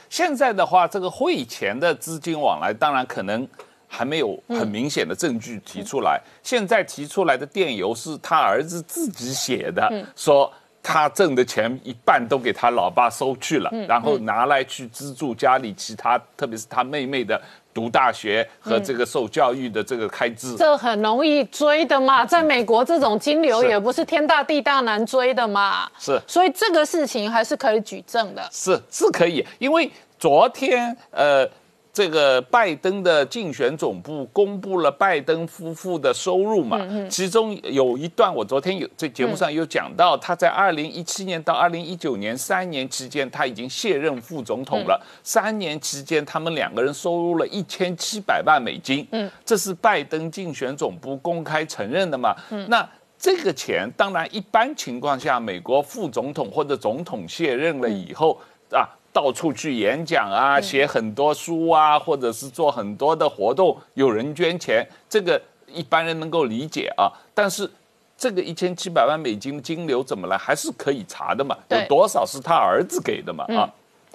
[0.09, 3.47] 现在的话，这个汇钱的资金往来，当然可能
[3.88, 6.21] 还没有很明显的证据提出来。
[6.43, 10.51] 现在提出来的电邮是他儿子自己写的，说
[10.84, 17.41] 他挣的钱一半都给他老爸收去了，然后拿来去资助家里其他，特别是他妹妹的
[17.74, 20.55] 读大学和这个受教育的这个开支。
[20.55, 26.21] 这很容易追的嘛，在美国这种金流也不是天大地大难追的嘛，是。
[26.28, 28.47] 所以这个事情还是可以举证的。
[28.51, 31.49] 是是可以，因为昨天呃，
[31.93, 44.99] 这个拜登的竞选总部公布了拜登夫妇的收入嘛，其中有一段我昨天有在节目上有讲到，他在二零一七年到二零一九年三年期间，他已经卸任副总统了。
[45.21, 52.35] 三年期间，他们两个人收入了一千七百万美金，嗯，这是拜登竞选总部公开承认的嘛，
[52.67, 52.89] 那。
[53.15, 58.37] 这个钱当然，一般情况下，美国副总统或者总统卸任了以后
[58.69, 58.83] 啊，
[59.14, 67.14] 到处去演讲啊，写很多书啊，或者是做很多的活动，有人捐钱，这个一般人能够理解啊。
[67.34, 67.70] 但是
[68.18, 71.55] 这个一千七百万美金的金流怎么来，还是可以查的嘛？
[71.70, 73.45] 有多少是他儿子给的嘛？
[73.55, 73.70] 啊，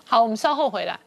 [0.05, 0.99] 好，我们稍后回来。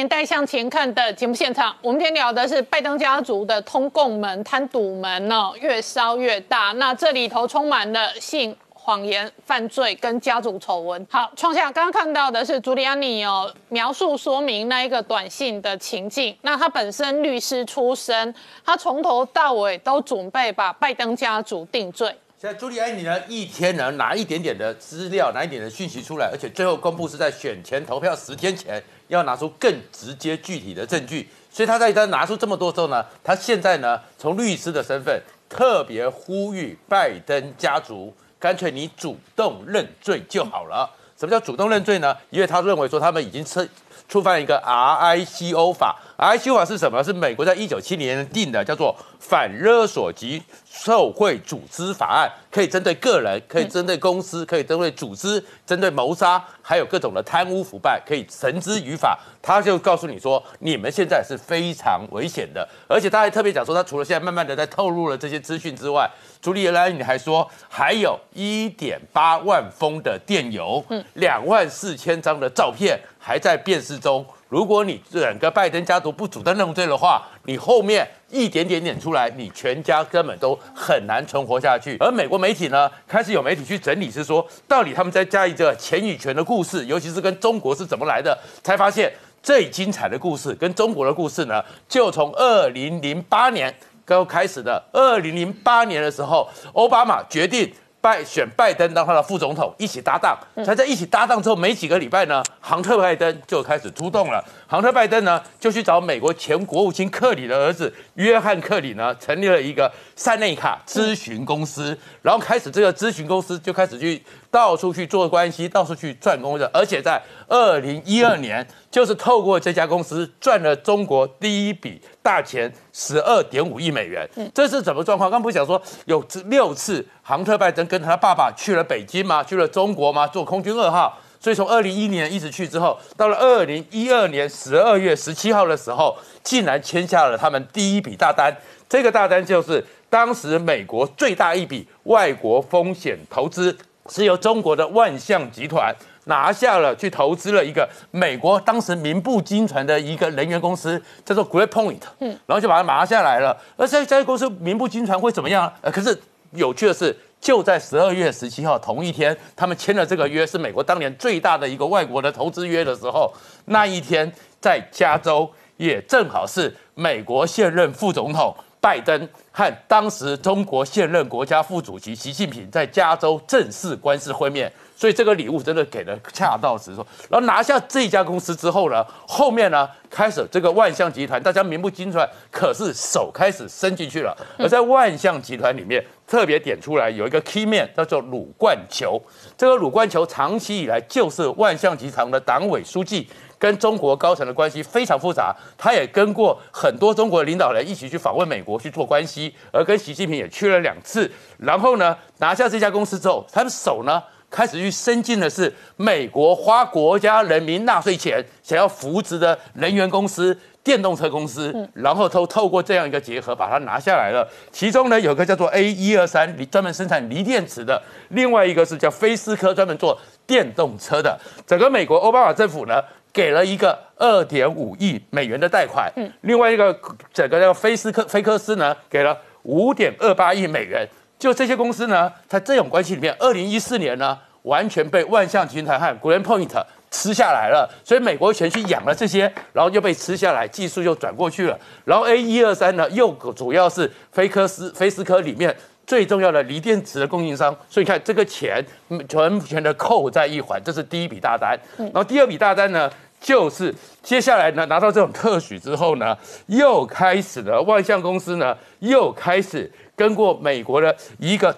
[0.00, 1.76] 年代向前看的节目现场。
[1.82, 6.72] 我们今天聊的是拜登家族的通共门、贪赌门哦，越烧越大。
[6.76, 11.06] 那这里头充满了性谎言、犯罪跟家族丑闻。
[11.10, 16.34] 好，创下刚刚看到的是朱利安尼哦，描述说明那一个短信的情境。
[16.40, 18.34] 那他本身律师出身，
[18.64, 22.10] 他从头到尾都准备把拜登家族定罪。
[22.40, 31.28] 现在朱利安尼呢，一天呢拿一点点的资料，拿一点的讯息出来，而且最后公布是在选前投票十天前要拿出更直接具体的证据。
[31.50, 40.90] 所以他在他拿出这么多之后呢，他现在呢从律师的身份特别呼吁拜登家族，干脆你主动认罪就好了。
[41.18, 42.16] 什么叫主动认罪呢？
[42.30, 43.68] 因为他认为说他们已经触
[44.08, 47.02] 触犯一个 RICO 法，RICO 法是什么？
[47.02, 59.18] 是美国在一九七零年定的，叫做反勒索及受贿组织法案，可以针对个人，可以针对公司，可以针对组织，针对谋杀，还有各种的贪污腐败，可以绳之于法。
[59.40, 66.06] 他就告诉你说，你们现在是非常危险的，而且他还特别讲说，他除了现在慢慢的在透露了这些资讯之外，
[66.42, 74.26] 朱莉安你还说还有一点八万封的电邮，两万四千张的照片还在辨识中。
[74.50, 81.96] 如果你整个拜登家族不主动认罪的话，你后面一点点点出来，你全家根本都很难存活下去。
[82.00, 93.72] 而美国媒体呢，开始有媒体去整理，是说到底他们在加一个钱与权的故事，尤其是跟中国是怎么来的，才发现最精彩的故事跟中国的故事呢，就从二零零八年
[94.04, 94.82] 刚开始的。
[94.92, 97.72] 二零零八年的时候，奥巴马决定。
[98.00, 100.38] 拜选拜登当他的副总统，一起搭档。
[100.64, 104.42] 才在一起搭档之后没几个礼拜呢，杭特拜登就开始出动了。
[104.66, 122.00] 杭特拜登呢，就去找美国前国务卿克里的儿子约翰克里呢，成立了一个塞内卡咨询公司，然后开始这个咨询公司就开始去到处去做关系，到处去赚工的，而且在二零一二年，就是透过这家公司赚了中国第一笔
[122.30, 124.24] 大钱十二点五亿美元。
[124.54, 125.28] 这是怎么状况？
[125.28, 129.42] 刚不是讲说有六次杭特拜登跟他爸爸去了北京吗？
[129.42, 130.28] 去了中国吗？
[130.28, 131.18] 做空军二号。
[131.40, 138.56] 所以从二零一一年一直去之后，到了二零一二年十二月十七号的时候，竟然签下了他们第一笔大单。
[138.88, 143.76] 这个大单就是当时美国最大一笔外国风险投资，
[144.08, 145.92] 是由中国的万象集团
[146.30, 152.00] 拿下了去投资了一个美国当时名不经传的一个能源公司，叫做 Great Point。
[152.20, 153.54] 嗯，然后就把它拿下来了。
[153.76, 155.70] 而这家公司名不经传会怎么样？
[155.82, 156.18] 呃，可是
[156.52, 157.14] 有趣的是。
[157.40, 163.32] 就在十二月十七号同一天，他们签了这个约，是美国当年最大的一个外国的投资约的时候，
[163.64, 164.30] 那一天
[164.60, 169.26] 在加州也正好是美国现任副总统拜登
[169.60, 174.72] 和当时中国现任国家副主席习近平在加州正式官司会面。
[174.96, 184.36] 所以这个礼物真的给的恰到时说，然后拿下这家公司之后呢，后面呢开始这个万象集团，大家名不经传，可是手开始伸进去了。
[184.58, 189.18] 而在万象集团里面，特别点出来有一个 key man 叫做鲁冠球，
[189.56, 193.26] 这个鲁冠球长期以来就是万象集团的党委书记，
[193.60, 195.54] 跟中国高层的关系非常复杂。
[195.78, 201.30] 他也跟过很多中国的领导人一起去访问美国去做关系，而跟习近平也去了两次。
[201.58, 204.20] 然后呢，拿下这家公司之后，他的手呢？
[204.50, 214.44] 开始去伸进的是美国花国家人民纳税钱想要扶植的能源公司、电动车公司，然后都透过这样一个结合把它拿下来了。
[214.72, 217.96] 其中呢，有个叫做 A 一二三，专门生产锂电池的；
[218.30, 220.18] 另外一个是叫菲斯科，专门做
[220.48, 221.38] 电动车的。
[221.64, 223.00] 整个美国奥巴马政府呢，
[223.32, 226.10] 给了一个二点五亿美元的贷款。
[226.16, 226.98] 嗯，另外一个
[227.32, 231.08] 整个叫菲斯科菲克斯呢，给了五点二八亿美元。
[231.38, 236.68] 就这些公司呢，在这种关系里面，二零一四年呢，完全被万象集团和 Grand Point
[237.10, 237.88] 吃下来了。
[238.04, 241.78] 所以美国全去养了这些，然后又被吃下来，技术又转过去了。
[242.04, 245.74] 然后 A 一二三呢，又主要是菲科斯、菲斯科里面
[246.10, 247.74] 最重要的锂电池的供应商。
[247.88, 248.84] 所以看这个钱
[249.28, 251.78] 全全的扣在一环，这是第一笔大单。
[251.96, 253.08] 然后第二笔大单呢，
[253.40, 259.88] 就是接下来呢，拿到这种特许之后呢，又开始了万象公司呢，又开始。
[260.16, 261.74] 跟过美国的一个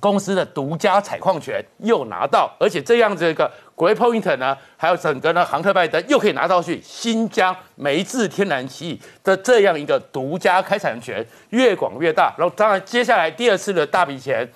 [0.00, 12.34] 公司的独家采矿权又拿到，而且这样子一个 Great Point 呢，还有整个呢杭特拜登又可以拿到去新疆煤制天然气的这样一个独家开采权，越广越大。
[12.36, 14.48] 然后当然接下来第二次的大笔钱，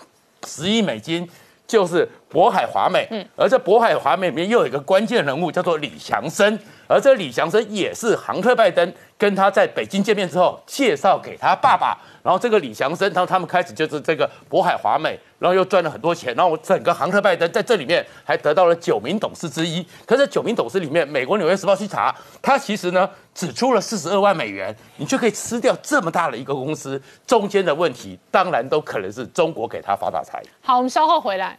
[0.47, 1.29] 十亿美金
[1.67, 6.59] 就是渤海华美，嗯，而这渤海华美里面又有一个关键人物叫做李祥生，
[6.91, 11.97] 而这李祥生也是杭特拜登跟他在北京见面之后介绍给他爸爸。
[12.21, 16.35] 然后这个李祥生，然后他们开始就是这个渤海华美，然后又赚了很多钱。
[16.35, 19.87] 然后整个杭特拜登在这里面还得到了九名董事之一。
[20.05, 22.13] 可是九名董事里面，美国纽约时报去查，
[22.43, 27.01] 他其实呢只出了四十二万美元，你就可以吃掉这么大的一个公司。
[27.25, 30.43] 中间的问题当然都可能是中国给他发大财。
[30.61, 31.57] 好，我们稍后回来。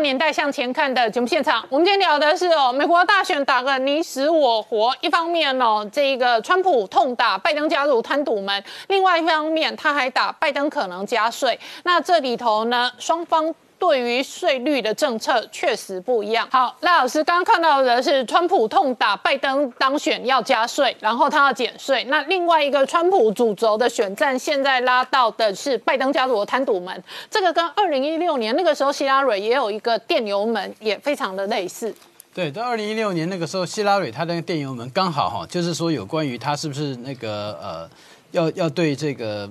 [0.00, 4.94] 年代向前看的节目现场，我们今天聊的是哦，美国大选打个你死我活。
[5.00, 11.58] 一方面哦，这个川普痛打拜登加入贪赌门；另外一方面，他还打拜登可能加税。
[11.84, 13.54] 那这里头呢，双方。
[13.78, 16.48] 对于税率的政策确实不一样。
[16.50, 22.02] 好，赖老师刚刚看到的是川普痛打拜登当选要加税，然后他要减税。
[22.04, 31.94] 那另外一个川普主轴的选战，现在拉到的是拜登加入贪赌门，这个跟二零一六年那个时候希拉蕊也有一个电油门，也非常的类似。
[32.34, 37.90] 对，在二零一六年那个时候，希拉蕊他那个电油门刚好哈，就是说有关于他是不是那个呃，
[38.32, 39.50] 要要对这个。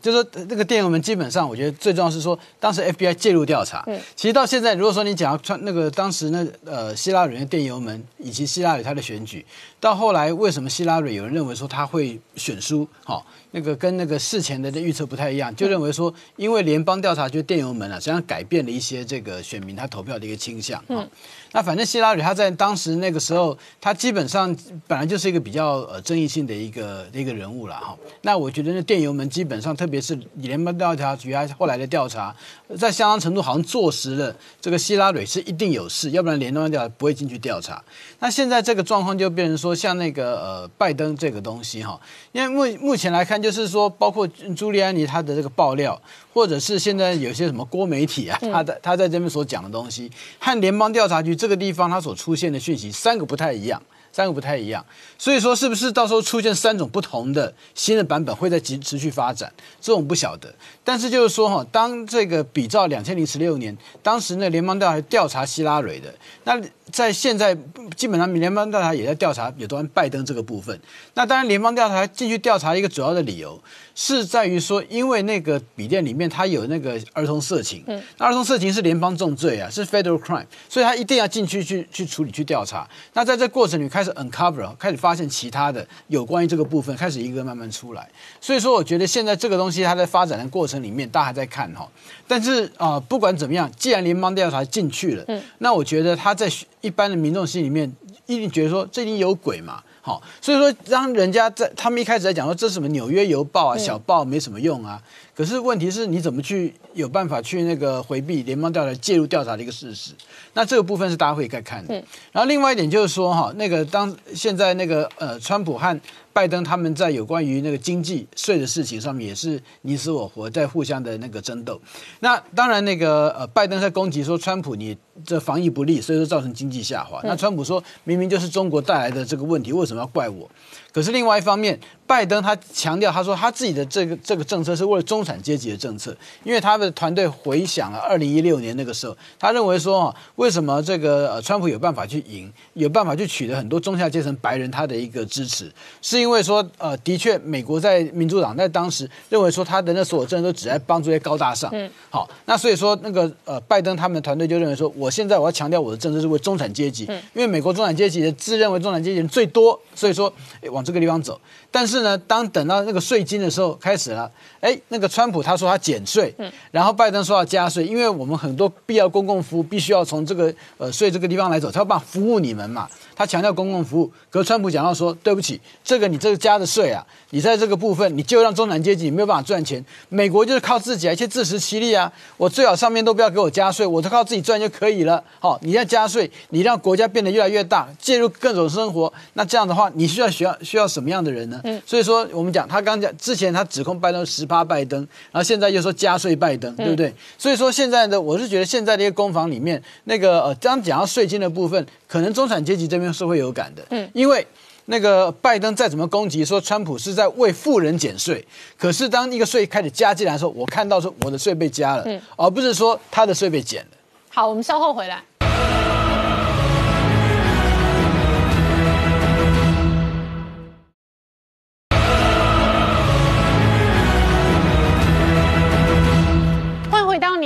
[0.00, 3.82] 就是说，这个电邮门基本上，我觉得最重要是说，当时 FBI 介入调查。
[3.86, 9.44] 嗯，其实到现在，如果说你讲要穿那个当时那呃希拉里的电邮门，以及希拉里他的选举，
[9.80, 12.86] 到后来为什么希拉里有人认为说他会选输？
[13.04, 20.82] 好，那个跟那个事前的预测不太一样，就认为说，因为联邦调查局电邮门啊，实际上改变了一些这个选民他投票的一个倾向。
[20.88, 21.08] 嗯，
[21.56, 24.54] 那反正希拉里他在当时那个时候，他基本上
[24.86, 27.96] 本来就是一个比较呃争议性的一个一个人物了哈。
[28.20, 32.36] 那我觉得那电邮门基本上，特别是联邦调查局啊后来的调查，
[32.76, 37.82] 在相当程度好像坐实了这个希拉里是一定有事，要不然联邦调查不会进去调查。
[38.18, 41.98] 那现在这个状况就变成说，像那个呃拜登这个东西哈，
[42.32, 45.98] 因为目目前来看，就是说包括朱利安尼他的这个爆料，
[46.36, 53.82] 或者是现在有些什么郭媒体啊，他在他在这边所讲的东西，和联邦调查局这个地方他所出现的讯息，三个不太一样。
[54.12, 54.82] 三个不太一样，
[55.18, 59.52] 所以说是不是到时候出现三种不同的新的版本会在持持续发展？
[59.78, 60.54] 这种不晓得。
[60.86, 66.14] 但是就是说哈，当这个比照两千零十六年，当时呢联邦调查调查希拉蕊的，
[66.44, 66.56] 那
[66.92, 67.58] 在现在
[67.96, 70.80] 基本上联邦调查也在调查有关拜登这个部分。
[71.14, 73.60] 那当然联邦调查进去调查一个主要的理由。
[73.98, 82.86] 是在于说，因为那个笔电里面它有那个儿童色情，嗯，儿童色情是联邦重罪啊，是 federal crime，所以他一定要进去去去处理去调查。
[83.14, 88.06] 那在这过程里开始 uncover，开始发现其他的有关于这个部分，开始一个慢慢出来。
[88.38, 91.88] 所以说，我觉得现在这个东西它在发展的过程里面，大家还在看哈。
[92.26, 96.50] 但是啊，不管怎么样，既然联邦调查进去了，嗯，那我觉得他在
[96.80, 97.90] 一般的民众心里面
[98.26, 99.82] 一定觉得说，这里有鬼嘛。
[100.02, 105.02] 好，所以说让人家在他们一开始在讲说这是什么《纽约邮报》啊，小报没什么用啊。
[105.36, 110.12] 可是问题是你怎么去有办法去那个回避联邦调查介入调查的一个事实？
[110.54, 111.94] 那这个部分是大家会该看的。
[112.32, 116.00] 然后另外一点就是说哈，那个当现在那个呃，川普和
[116.32, 121.78] 拜登他们在有关于那个经济税的事情上面也是你死我活，在互相的那个争斗。
[122.20, 127.20] 那当然那个呃，拜登在攻击说川普你这防疫不力，所以说造成经济下滑。
[127.24, 130.50] 那川普说明明就是中国带来的这个问题，为什么要怪我？
[130.92, 136.14] 可是另外一方面，拜登他强调他说他自己的这个这个政策是为了中产阶级的政策，
[136.44, 145.72] 因为他的团队回想了二零一六年那个时候，他认为说啊为什么这个呃川普有办法去赢，有办法去取得很多中下阶层白人他的一个支持，
[146.02, 151.70] 是因因为说，呃，的确，美国在民主党在当时认为说，他的那所有政策都只在帮助一些高大上。
[151.72, 160.34] 嗯，好，那所以说，那个呃，拜登他们的团队就认为说，我现在我要强调我的政策是为中产阶级，因为美国中产阶级的自认为中产阶级人最多，所以说
[160.72, 161.40] 往这个地方走。
[161.70, 164.30] 但是是呢，当等到那个税金的时候开始了，
[164.66, 172.88] 哎，那个川普他说他减税，嗯，然后拜登说要加税，因为我们很多必要公共服务必须要从这个呃税这个地方来走，他要办服务你们嘛。
[173.18, 179.82] 他强调公共服务，可是川普讲到说，对不起，这个你这个加的税啊，你在这个部分你就让中产阶级没有办法赚钱。
[180.10, 182.12] 美国就是靠自己，而且自食其力啊。
[182.36, 185.22] 我最好上面都不要给我加税，我都靠自己赚就可以了。
[185.40, 191.58] 好，你要加税，你让国家变得越来越大，介入各种生活，那这样的话，你需要需要需要什么样的人呢？
[191.64, 195.00] 嗯，所以说我们讲，他刚讲之前他指控拜登十八拜登，
[195.32, 197.12] 然后现在又说加税拜登，对不对？
[197.38, 203.06] 所以说现在的我是觉得现在的一个攻防里面，那个呃，刚讲到税金的部分，可能中产阶级这边。
[203.16, 204.46] 是会有感的，嗯，因为
[204.86, 208.44] 那个拜登再怎么攻击说川普是在为富人减税，
[208.76, 213.96] 可是当一个税开始加进来的时候，我看到说我的税被加了，嗯，而不是说他的税被减了。
[214.28, 215.22] 好，我们稍后回来。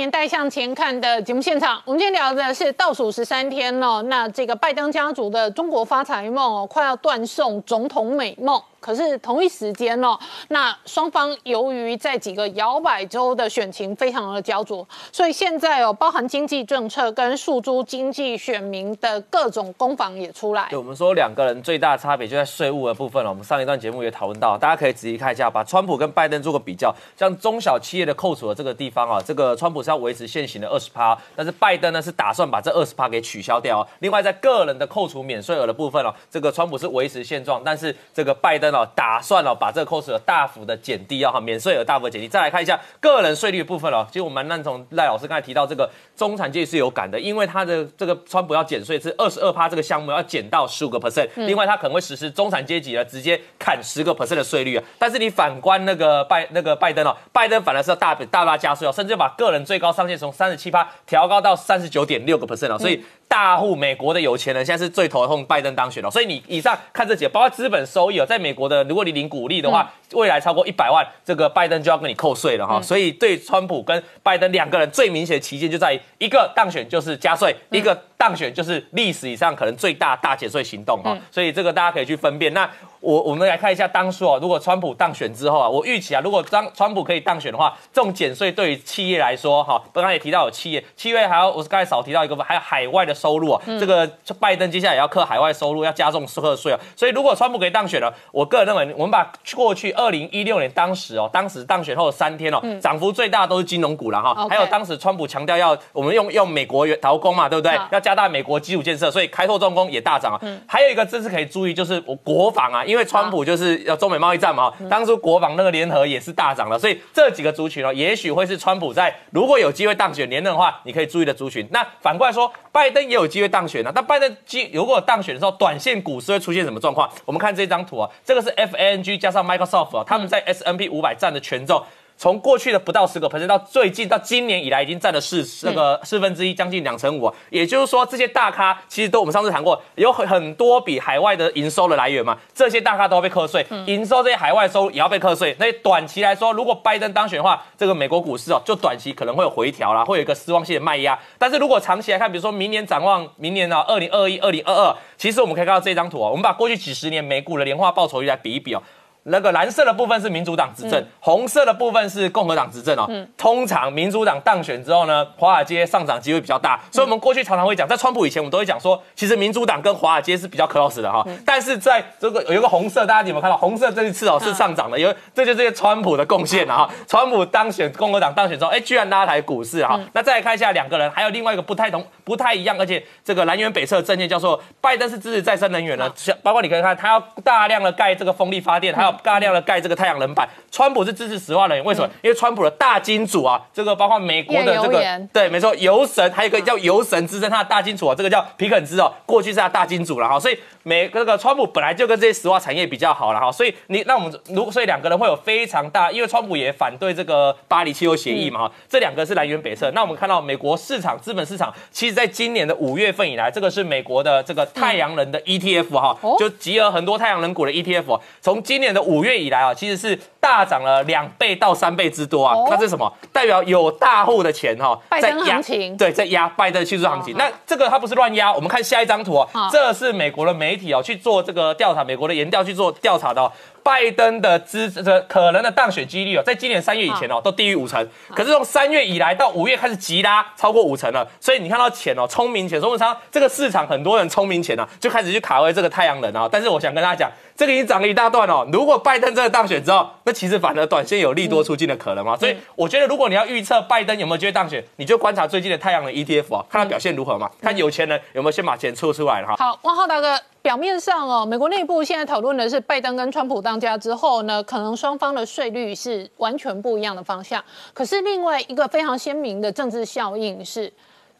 [0.01, 4.01] 年代向前看的节目现场，我们今天聊的是倒数十三天了。
[4.03, 8.59] 那这个拜登家族的中国发财梦哦，快要断送总统美梦。
[8.81, 10.17] 可是同一时间哦，
[10.47, 20.67] 那双方由于在几个摇摆州的选情非常的焦灼，所以现在哦，包含经济政策跟诉诸经济选民的各种攻防也出来。
[20.71, 23.29] 对，我们说两个人最大的差别就在税务的部分了。
[23.29, 33.81] 我们上一段节目也讨论到，大家可以仔细看一下，把川普跟拜登做个比较，像中小企业的扣除的这个地方啊，这个川普是要维持现行的二十趴，但是拜登呢是打算把这二十趴给取消掉。
[33.81, 38.70] 哦另外在个人的扣除免税额的部分哦，这个川普是维持现状，但是这个拜登。
[38.95, 42.27] 打算了把这个扣税额大幅的减低啊，哈，免税额大幅减低。
[42.27, 44.05] 再来看一下个人税率的部分了。
[44.07, 51.27] 其实我们蛮认同赖老师刚才提到这个中产阶级是有感的，因为他的这个川普要减税是二十二趴，这个项目要减到十五个 percent。
[51.35, 54.83] 另外他可能会实施中产阶级呢直接砍十个 percent 的税率啊。
[54.97, 62.77] 但是你反观那个拜那个拜登哦，拜登反而是要大大大加税哦，甚至把个人最高上限从三十七趴调高到三十九点六个 percent 哦。
[62.79, 66.11] 所以大户美国的有钱人现在是最头痛拜登当选了。
[66.11, 68.83] 所以你以上看这几个，包括资本收益哦，在美国的。
[68.83, 72.81] 如果你领股利的话，未来超过一百万，这个拜登就要跟你扣税了哈。
[72.81, 81.17] 所以对川普跟拜登两个人最明显的旗舰就在于，一个当选就是加税，一个当选就是历史以上可能最大大减税行动哈。
[81.31, 82.53] 所以这个大家可以去分辨。
[82.53, 82.69] 那
[83.01, 94.07] 我我们来看一下当初哦，如果川普当选之后啊，我预期啊，如果当川普可以当选的话，这种减税对于企业来说，哈，刚刚也提到有企业，企业还有我是刚才少提到一个，还有海外的收入啊，这个
[94.39, 107.75] 拜登接下来也要克海外收入，要加重课税啊，所以如果川普可以当选了，我个人认为，我们把过去二零一六年当时哦，当时当选后的三天哦，涨幅最大都是金融股了哈还有当时川普强调要我们用用美国劳工嘛，对不对？
[107.91, 110.39] 要加大美国基础建设，所以开拓重工也大涨啊。
[110.67, 121.65] 还有一个这是可以注意，就是我国防啊，因为川普就是要中美贸易战嘛，当初国防那个联合也是大涨了，所以这几个族群哦，也许会是川普在如果有机会当选连任的话，你可以注意的族群。
[121.71, 127.09] 那反过来说，拜登也有机会当选啊，但拜登机如果当选的时候，短线股市会出现什么状况？
[127.23, 131.81] 我们看这张图啊，这个是 FANG 加上 Microsoft 啊，他们在 S N P 五百占的权重。
[132.21, 137.33] 从过去的不到十个 percent 到最近到今年以来，已经占了四那个四分之一，将近两成五啊。
[137.49, 145.55] 也就是说，这些大咖其实都我们上次谈过，有很很多笔海外的营收的来源嘛，这些大咖都要被课税，营收这些海外收入也要被课税。
[145.57, 151.17] 那短期来说，如果拜登当选的话，这个美国股市哦，就短期可能会有回调啦，会有一个失望性的卖压。
[151.39, 158.83] 但是如果长期来看，比如说明年展望明年啊，二零二一、二零二二，其实我们可以看到这张图哦，我们把过去几十年美股的年化报酬率来比一比哦。
[159.23, 163.07] 那个蓝色的部分是民主党执政，红色的部分是共和党执政哦。
[163.37, 171.23] 通常民主党当选之后呢，华尔街上涨机会比较大，所以我们过去常常会讲，在川普以前，我们都会讲说，其实民主党跟华尔街是比较 close 的哈。
[171.45, 173.57] 但是在这个有一个红色，大家有没有看到？
[173.57, 176.89] 红色这一次哦是上涨的，因为这就是川普的贡献了哈。
[177.07, 179.99] 川普当选，共和党当选之后，哎，居然拉抬股市哈。
[180.13, 190.47] 那再来看一下两个人，还有另外一个不太同、不太一样，而且这个南辕北辙的政见叫做拜登是支持再生能源的，像包括你可以看，他要大量的盖这个风力发电，还有大量的盖这个太阳能板。
[190.71, 192.09] 川普是支持石化能源，为什么？
[192.21, 195.01] 因为川普的大金主啊，这个包括美国的这个
[195.33, 209.91] 对，没错，油神，还有一个叫油神之称，他的大金主啊，这个叫皮肯兹哦，过去是他大金主了哈，所以美这个川普本来就跟这些石化产业比较好了哈，所以你那我们如果所以两个人会有非常大，因为川普也反对这个巴黎气候协议嘛哈，这两个是南辕北辙。
[209.91, 222.55] 那我们看到美国市场资本市场，其实在今年的五月份以来，这个是美国的这个太阳能的 ETF 哈、哦就集合很多太阳能股的 ETF，哦从今年的五月以来啊，其实是大涨了两倍到三倍之多啊。
[222.55, 223.11] 哦那这是什么？
[223.33, 227.35] 代表有大户的钱哈、在压行情对，在压拜登的技术行情。
[227.37, 233.51] 那这个它不是乱压，我们看下一张图哦好，这是美国的媒体哦去做这个调查，美国的研调去做调查的哦。
[233.83, 246.47] 拜登的支这可能的当选几率哦，在今年三月以前哦都低于五成，可是从三月以来到五月开始急拉超过五成了，所以你看到钱哦，聪明钱，聪明商这个市场很多人聪明钱啊，就开始去卡位这个太阳能啊。
[246.51, 247.31] 但是我想跟大家讲，
[247.61, 248.67] 这个已经涨了一大段哦。
[248.73, 252.35] 如果拜登真的当选之后，那其实反而短线有利多出尽的可能嘛。
[252.35, 259.55] 所以我觉得，如果你要预测拜登有没有机会当选，你就观察最近的太阳能 ETF 啊，看它表现如何嘛，看有钱人有没有先把钱出出来了哈。
[259.59, 267.63] 好，汪浩大哥，表面上哦，美国内部现在讨论的是拜登跟川普当家之后呢，可能双方的税率是完全不一样的方向。
[267.93, 270.91] 可是另外一个非常鲜明的政治效应是。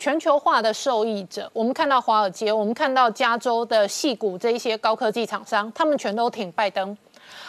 [0.01, 6.97] 全球化的受益者，我们看到华尔街，我们看到加州的戏股这一些高科技厂商，他们全都挺拜登。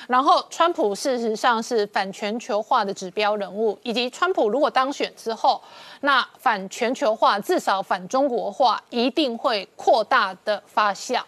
[0.06, 5.62] 然后，川普事实上是反全球化的指标人物，以及川普如果当选之后，
[6.02, 11.22] 那反全球化至少反中国化一定会扩大的发酵。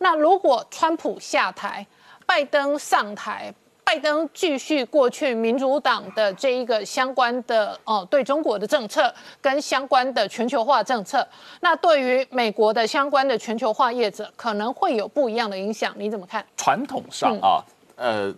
[0.00, 1.86] 那如果川普下台，
[2.26, 3.54] 拜登上台，
[3.94, 11.24] 拜登继续过去民主党的这一个相关的哦对中国的政策跟相关的全球化政策，
[11.60, 16.44] 那对于美国的相关的全球化业者可能会有不一样的影响，你怎么看？
[16.56, 17.62] 传统上啊，
[17.94, 18.34] 呃，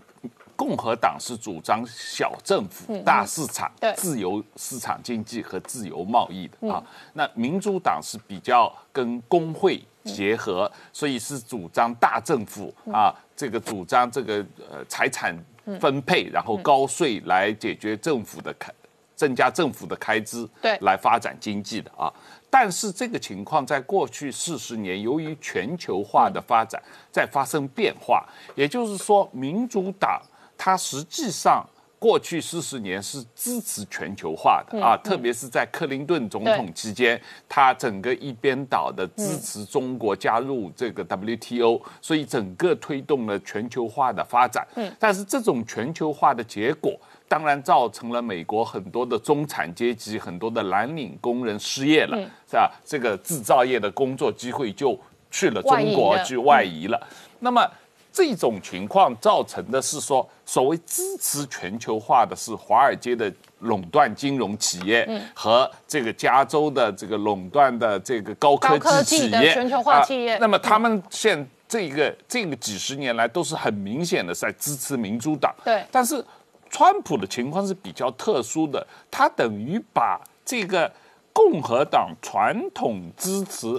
[0.54, 6.84] 共和党是主张小政府、大市场对、自由市场经济和自由贸易的啊。
[7.14, 15.36] 那民主党是比较跟工会结合，所以是主张大政府啊，这个主张这个呃财产
[15.80, 18.72] 分配，然后高税来解决政府的开。
[19.16, 22.12] 增加政府的开支，对来发展经济的啊。
[22.50, 26.78] 但是这个情况在过去四十年，由于全球化的发展
[27.10, 30.20] 在发生变化，也就是说，民主党
[30.58, 31.66] 它实际上
[31.98, 44.66] 过去四十年是支持全球化的啊，特别是在克林顿总统期间，他整个一边倒的支持中国加入这个 WTO，所以整个推动了全球化的发展。
[44.98, 46.98] 但是这种全球化的结果。
[47.28, 52.16] 当然造成了美国很多的中产阶级、很多的蓝领工人失业了，
[52.48, 52.70] 是吧？
[52.84, 54.96] 这个制造业的工作机会就
[55.28, 57.04] 去了中国去外移了。
[57.40, 57.68] 那么
[58.16, 69.52] 这种情况造成的是说，所谓支持全球化的是华尔街的垄断金融企业和这个加州的这个垄断的这个高科技企业。
[69.52, 70.32] 全球化企业。
[70.32, 75.54] 啊那么他们现这个这个几十年来都是很明显的在支持民主党。
[75.62, 75.84] 对。
[75.92, 76.24] 但是
[76.70, 80.90] 川普的情况是比较特殊的，他等于把这个
[81.34, 83.78] 共和党传统支持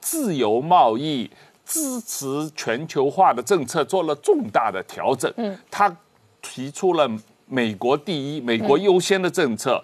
[0.00, 1.28] 自由贸易、
[1.64, 5.32] 支持全球化的政策做了重大的调整。
[5.36, 5.94] 嗯，他
[6.40, 7.10] 提出了
[7.46, 9.82] 美国第一、美国优先的政策。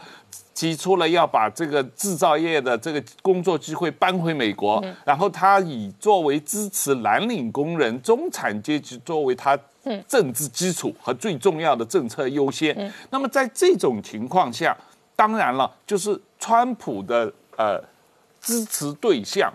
[0.53, 9.59] 提出了要把这个制造业的这个工作机会搬回美国，然后他以作为支持蓝领工人、中产阶级作为他
[10.07, 12.93] 政治基础和最重要的政策优先。
[13.09, 14.77] 那么在这种情况下，
[15.17, 17.83] 当然了，就是川普的呃
[18.39, 19.51] 支持对象。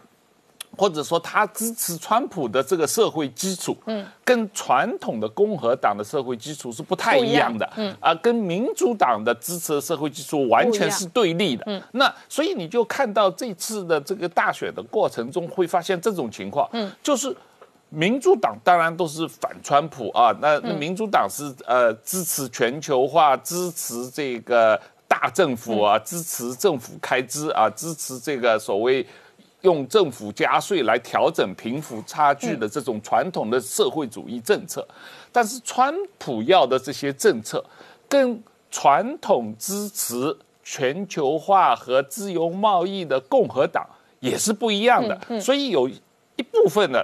[0.78, 17.36] 或者说他支持川普的这个社会基础，嗯，跟传统的共和党的社会基础是不太一样的，嗯，啊，跟民主党的支持的社会基础完全是对立的，嗯，那所以你就看到这次的这个大选的过程中，会发现这种情况，嗯，就是
[17.90, 29.06] 民主党当然都是反川普啊，那那民主党是呃支持全球化，支持这个大政府啊，支持政府开支啊，支持这个所谓。
[29.66, 34.88] 用政府加税来调整贫富差距的这种传统的社会主义政策，
[35.32, 37.66] 但是川普要的这些政策，
[38.08, 43.84] 跟传统支持全球化和自由贸易的共和党
[44.20, 45.20] 也是不一样的。
[45.42, 47.04] 所以有一部分的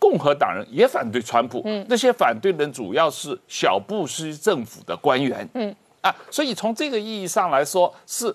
[0.00, 5.48] 共和党人也反对川普，那些反对人主要是小布什政府的官员。
[5.54, 8.34] 嗯啊，所以从这个意义上来说是。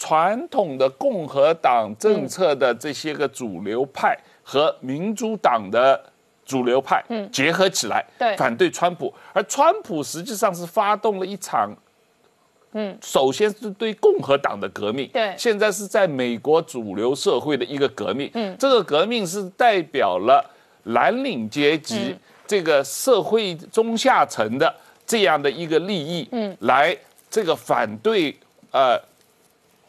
[0.00, 6.02] 传统的共和党政策的这些个主流派和民主党的
[6.46, 8.34] 主流派结合起来，对。
[8.34, 11.76] 反对川普，而川普实际上是发动了一场，
[12.72, 20.42] 嗯，首先是对共和党的革命，对，现在是在美国主流社会的一个革命，嗯，这个革命是代表了
[20.84, 22.16] 蓝领阶级
[22.46, 24.74] 这个社会中下层的
[25.06, 26.96] 这样的一个利益，嗯，来
[27.28, 28.34] 这个反对
[28.70, 28.98] 呃。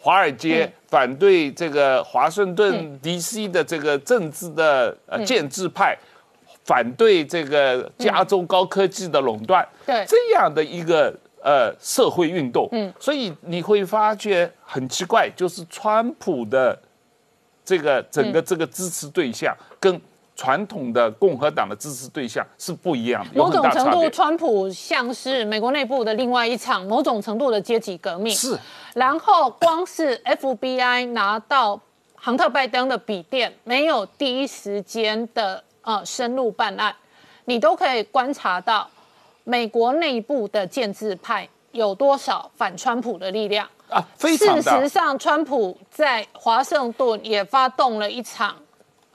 [0.02, 3.48] 华尔街反对这个华盛顿 D.C.
[3.48, 5.95] 的这个政治的呃建制派，
[6.65, 10.03] 反对这个加州高科技的垄断，对。
[10.07, 11.14] 这样的一个
[11.44, 16.78] 呃社会运动，嗯，所以你会发觉很奇怪，就是川普的
[17.64, 20.02] 这个整个这个支持对象跟。
[20.41, 28.34] 传统的共和党的支持对象是不一样的，某种程度，川普像是美国内部的另外一场某种程度的阶级革命。
[28.34, 28.57] 是，
[28.95, 31.80] 然后光是 FBI 拿到
[32.15, 36.95] 亨特拜登的笔电，没有第一时间的呃深入办案，
[37.45, 38.89] 你都可以观察到
[39.43, 44.03] 美国内部的建制派有多少反川普的力量啊。
[44.18, 48.55] 事实上，川普在华盛顿也发动了一场。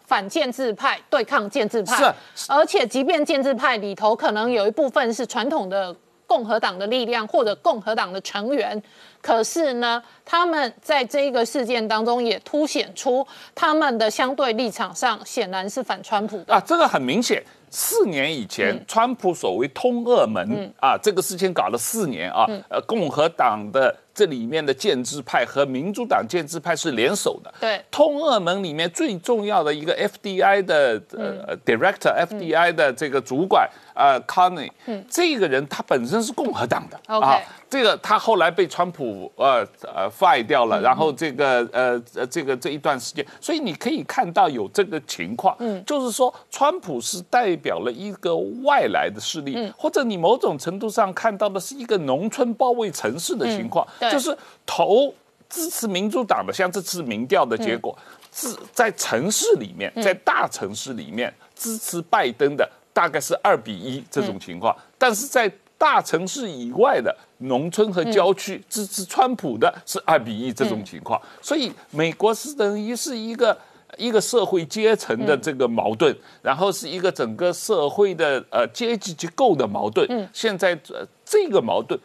[0.06, 1.96] 反建制派对抗建制派，
[2.34, 5.94] 是，而且即便建制派里头可能有一部分是传统的
[6.26, 8.80] 共和党的力量或者共和党的成员，
[9.20, 17.42] 可是呢，他们在这一个事件当中也凸显出他们的相对立场上显然是反川普的啊，这个很明显。
[17.68, 23.94] 四年以前，川普所谓通俄门啊，这个事情搞了四年啊，呃，共和党的。
[24.16, 27.52] 这里面的建制派和民主党建制派是联手的。
[27.60, 34.70] 对，通俄门里面最重要的一个 FDI 的呃 director，FDI 的这个主管啊，Carney，
[35.10, 36.98] 这个人他本身是共和党的。
[37.06, 37.38] 啊。
[37.68, 55.12] 这个他后来被川普呃呃 fire 掉了，然后这个呃呃这个这一段时间，所以你可以看到有这个情况，嗯，就是说川普是代表了一个外来的势力，或者你某种程度上看到的是一个农村包围城市的情况，就是投
[55.48, 57.96] 支持民主党的，像这次民调的结果，
[58.32, 73.56] 是在城市里面，在大城市里面支持拜登的大概是二比一这种情况，但是在大城市以外的农村和郊区支持川普的是二比一这种情况，所以美国是等于是一个
[73.98, 80.28] 一个社会阶层的这个矛盾，然后是一个整个社会的呃阶级结构的矛盾。
[80.32, 80.76] 现在
[81.24, 81.98] 这个矛盾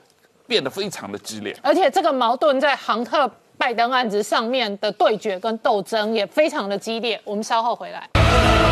[0.51, 3.25] 变得非常的激烈，而且这个矛盾在杭特
[3.57, 7.17] 拜登案子上面的对决跟斗争也非常的激烈。
[7.23, 8.70] 我们稍后回来。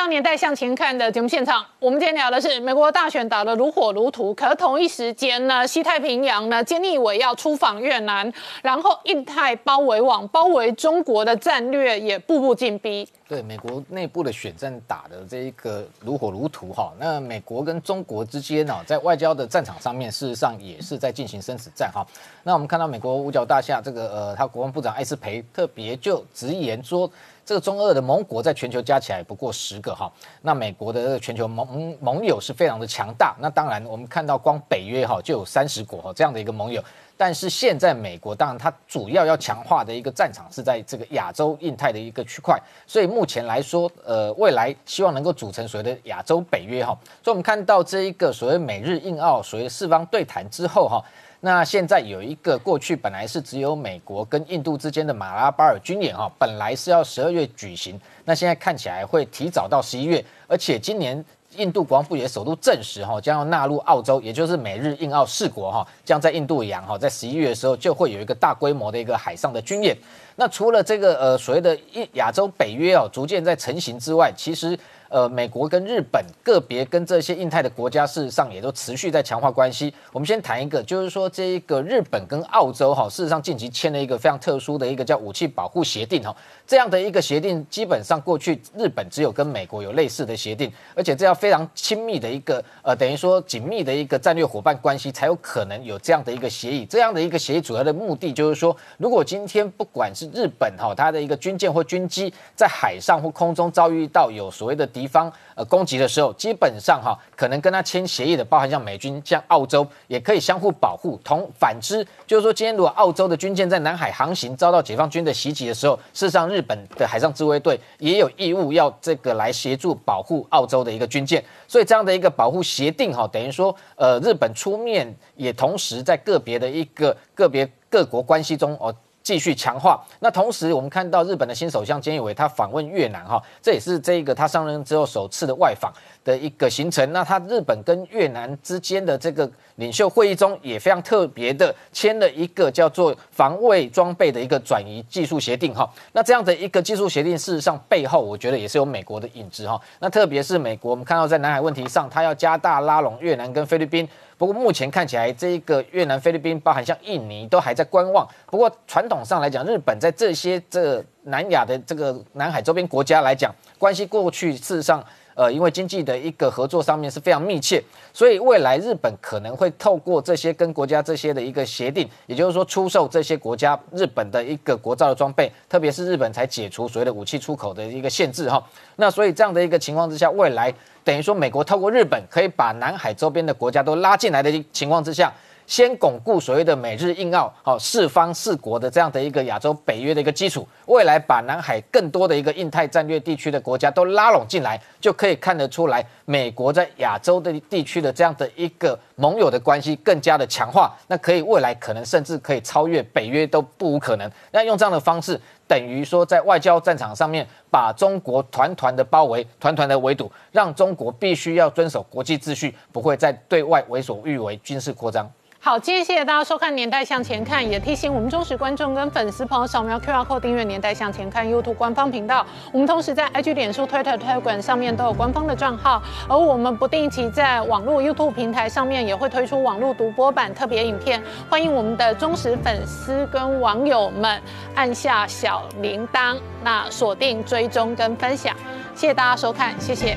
[0.00, 8.32] 当年代向前看的节目现场，我们今天聊的是美国大选打得如火如荼，可同一时间呢，西太平洋呢，菅义伟要出访越南，
[8.62, 13.06] 然后印太包围网包围中国的战略也步步紧逼。
[13.28, 22.04] 对美国内部的选战打的这一个如火如荼哈，那美国跟中国之间呢，在外交的战场上面，事实上也是在进行生死战哈。
[22.42, 27.08] 那我们看到美国五角大厦这个呃，他国防部长艾斯培特别就直言说，
[27.50, 30.08] 这个中俄的盟国在全球加起来不过十个哈。
[30.42, 36.80] 那美国的全球盟盟友是非常的强大，那当然我们看到光北约哈就有三十国哈这样的一个盟友。
[37.16, 42.56] 但是现在美国当然它主要要强化的一个战场是在这个亚洲、印太的一个区块，
[42.86, 46.96] 所以目前来说，呃，未来希望能够组成所谓的亚洲北约哈。
[47.20, 51.04] 所以我们看到这一个所谓美日印澳所谓四方对谈之后哈，
[51.40, 61.24] 那现在有一个过去本来是只有美国跟印度之间的马拉巴尔军演哈，本来是要十二月举行，那现在看起来会提早到十一月，而且今年。
[61.56, 69.96] 印度国防部也首度证实，哈将要纳入澳洲，也就是美日印澳四国，哈将在印度洋，哈在十一月的时候就会有一个大规模的一个海上的军演。
[70.36, 74.78] 那除了这个呃所谓的印亚洲北约哦逐渐在成型之外，其实。
[75.10, 79.92] 呃，美国跟日本个别跟这些印太的国家，事实上也都持续在强化关系。
[80.12, 86.34] 我们先谈一个，就是说这一个日本跟澳洲哈，事实上近期签了一个非常特殊的一个叫武器保护协定哈。
[86.64, 96.86] 这样的一个协定，基本上过去日本只有跟美国有类似的协定，而且这要非常亲密的一个呃，等于说紧密的一个战略伙伴关系，才有可能有这样的一个协议。
[96.86, 111.18] 这样的一个协议主要的目的就是说，如果今天不管是日本哈，它的一个军舰或军机在海上或空中遭遇到有所谓的敌敌方呃攻击的时候，基本上哈可能跟他签协议的，包含像美军、像澳洲，也可以相互保护。
[111.24, 121.42] 同反之，就是说今天如果澳洲的军舰在南海航行遭到解放军的袭击的时候，事实上日本的海上自卫队也有义务要这个来协助保护澳洲的一个军舰。
[121.66, 128.94] 所以这样的一个保护协定哈，等于说呃日本出面，也同时在个别的一个个别各国关系中哦。
[129.30, 130.04] 继续强化。
[130.18, 135.92] 那同时，我们看到日本的新首相菅义伟他访问越南，哈，这也是这个他上任之后首次的外访
[136.24, 137.12] 的一个行程。
[137.12, 145.88] 那他日本跟越南之间的这个领袖会议中，也非常特别的签了一个叫做防卫装备的一个转移技术协定，哈。
[146.10, 149.80] 那这样的一个技术协定，事实上背后，我觉得也是有美国的影子，哈。
[150.00, 154.08] 那特别是美国，我们看到在南海问题上，他要加大拉拢越南跟菲律宾。
[154.40, 158.26] 不过目前看起来，这一个越南、菲律宾，包含像印尼，都还在观望。
[158.46, 165.04] 不过传统上来讲，日本在这些这南亚的这个南海周边国家来讲，关系过去事实上。
[165.34, 167.82] 呃，因为经济的一个合作上面是非常密切，
[168.12, 178.62] 所以未来日本可能会透过这些跟国家这些的一个协定，也就是说出售这些国家日本的一个国造的装备，特别是日本才解除所谓的武器出口的一个限制哈。
[178.96, 180.72] 那所以这样的一个情况之下，未来
[181.04, 185.32] 等于说美国透过日本可以把南海周边的国家都拉进来的情况之下。
[185.70, 204.28] 先巩固所谓的美日印澳好四方四国的这样的一个亚洲北约的一个基础，未来把南海更多的一个印太战略地区的国家都拉拢进来，就可以看得出来，美国在亚洲的地区的这样的一个盟友的关系更加的强化，那可以未来可能甚至可以超越北约都不无可能。
[204.50, 215.30] 那用这样的方式，等于说在外交战场上面把中国团团的包围，团团的围堵，让中国必须要遵守国际秩序，不会再对外为所欲为，军事扩张。
[215.62, 222.46] 好，今天谢谢大家收看《年代向前看》，也提醒我们忠实观众跟粉丝朋友扫描 QR Code 订阅《年代向前看》YouTube 官方频道。
[222.72, 234.40] 我们同时在 IG、脸书、Twitter、Telegram 上面都有官方的账号，而我们不定期在网络 YouTube 平台上面也会推出网络独播版特别影片，欢迎我们的忠实粉丝跟网友们
[234.74, 238.56] 按下小铃铛，那锁定追踪跟分享。
[238.94, 240.16] 谢谢大家收看，谢谢。